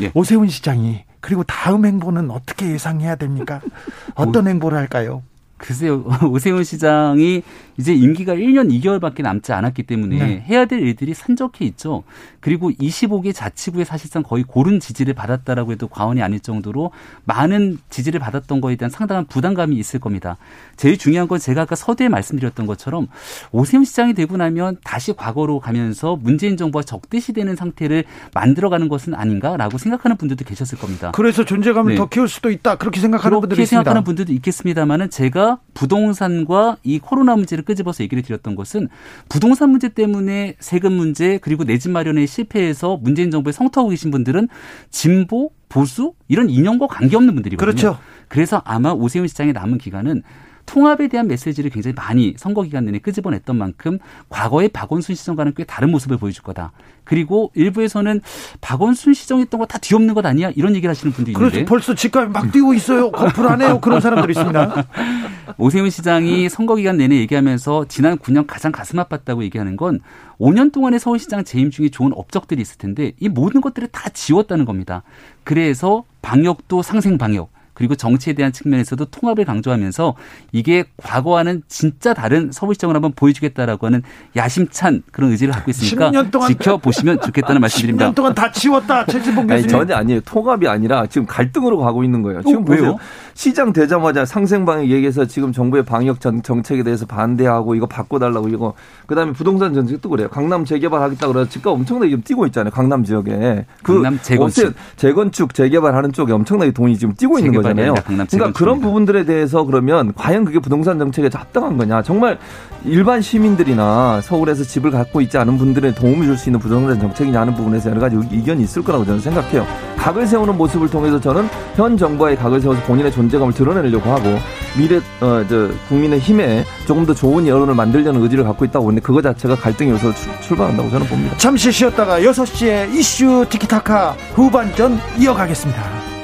[0.01, 0.11] 예.
[0.15, 3.61] 오세훈 시장이 그리고 다음 행보는 어떻게 예상해야 됩니까?
[4.15, 5.23] 어떤 행보를 할까요?
[5.57, 7.43] 글쎄요, 오세훈 시장이
[7.79, 10.45] 이제 임기가 1년 2개월밖에 남지 않았기 때문에 네.
[10.49, 12.05] 해야 될 일들이 산적해 있죠.
[12.41, 16.93] 그리고 25개 자치구에 사실상 거의 고른 지지를 받았다라고 해도 과언이 아닐 정도로
[17.25, 20.37] 많은 지지를 받았던 거에 대한 상당한 부담감이 있을 겁니다.
[20.77, 23.09] 제일 중요한 건 제가 아까 서두에 말씀드렸던 것처럼
[23.53, 28.05] 오세훈 시장이 되고 나면 다시 과거로 가면서 문재인 정부와 적대시되는 상태를
[28.35, 31.11] 만들어가는 것은 아닌가라고 생각하는 분들도 계셨을 겁니다.
[31.13, 31.99] 그래서 존재감을 네.
[31.99, 32.77] 더 키울 수도 있다.
[32.77, 33.81] 그렇게 생각하는 분들이 그렇게 있습니다.
[33.83, 38.89] 생각하는 분들도 있겠습니다만은 제가 부동산과 이 코로나 문제를 끄집어서 얘기를 드렸던 것은
[39.29, 44.49] 부동산 문제 때문에 세금 문제 그리고 내 집 마련에 실패해서 문재인 정부에 성토하고 계신 분들은
[44.91, 47.73] 진보 보수 이런 이념과 관계없는 분들이거든요.
[47.73, 47.99] 그렇죠.
[48.29, 50.23] 그래서 아마 오세훈 시장의 남은 기간은
[50.67, 53.99] 통합에 대한 메시지를 굉장히 많이 선거 기간 내내 끄집어냈던 만큼
[54.29, 56.73] 과거의 박원순 시정과는 꽤 다른 모습을 보여줄 거다.
[57.05, 58.21] 그리고 일부에서는
[58.61, 60.51] 박원순 시정했던 거 다 뒤엎는 것 아니야?
[60.55, 61.51] 이런 얘기를 하시는 분도 있는데.
[61.51, 63.11] 그래서 벌써 집값이 막 뛰고 있어요.
[63.13, 63.81] 거풀하네요.
[63.81, 64.87] 그런 사람들이 있습니다.
[65.59, 70.01] 오세훈 시장이 선거 기간 내내 얘기하면서 지난 9년 가장 가슴 아팠다고 얘기하는 건
[70.41, 75.03] 5년 동안의 서울시장 재임 중에 좋은 업적들이 있을 텐데 이 모든 것들을 다 지웠다는 겁니다.
[75.45, 80.15] 그래서 방역도 상생 방역, 그리고 정치에 대한 측면에서도 통합을 강조하면서
[80.53, 84.03] 이게 과거와는 진짜 다른 서울시정을 한번 보여주겠다라고 하는
[84.35, 88.11] 야심찬 그런 의지를 갖고 있으니까 10년 동안 지켜보시면 좋겠다는 말씀드립니다.
[88.11, 89.05] 10년 동안 다 치웠다.
[89.13, 89.69] 최진봉 아니, 교수님.
[89.69, 90.21] 전혀 아니에요.
[90.23, 92.43] 통합이 아니라 지금 갈등으로 가고 있는 거예요.
[92.43, 92.65] 지금 어.
[92.69, 92.97] 왜요?
[93.35, 98.73] 시장 되자마자 상생방역 얘기해서 지금 정부의 방역 정- 정책에 대해서 반대하고 이거 바꿔달라고 이거
[99.07, 100.29] 그다음에 부동산 정책도 그래요.
[100.31, 102.71] 강남 재개발하겠다 그래서 집값 엄청나게 지금 뛰고 있잖아요.
[102.73, 104.73] 강남 지역에 그 강남 재건축.
[104.97, 107.95] 재건축 재개발하는 쪽에 엄청나게 돈이 지금 뛰고 있는 재개발이 거잖아요.
[107.95, 108.81] 강남 그러니까 그런.
[108.81, 112.03] 부분들에 대해서 그러면 과연 그게 부동산 정책에 합당한 거냐?
[112.03, 112.39] 정말
[112.85, 117.55] 일반 시민들이나 서울에서 집을 갖고 있지 않은 분들에 도움을 줄 수 있는 부동산 정책이냐 하는
[117.55, 119.67] 부분에서 여러 가지 의견이 있을 거라고 저는 생각해요.
[119.97, 124.39] 각을 세우는 모습을 통해서 저는 현 정부와의 각을 세워서 본인의 존재감을 드러내려고 하고
[124.79, 129.23] 미래 어, 저 국민의 힘에 조금 더 좋은 여론을 만들려는 의지를 갖고 있다고 보는데 그거
[129.23, 131.37] 자체가 갈등의 요소로 출- 출발한다고 저는 봅니다.
[131.39, 136.16] 잠시 쉬었다가 6시에 이슈 티키타카 후반전 이어가겠습니다.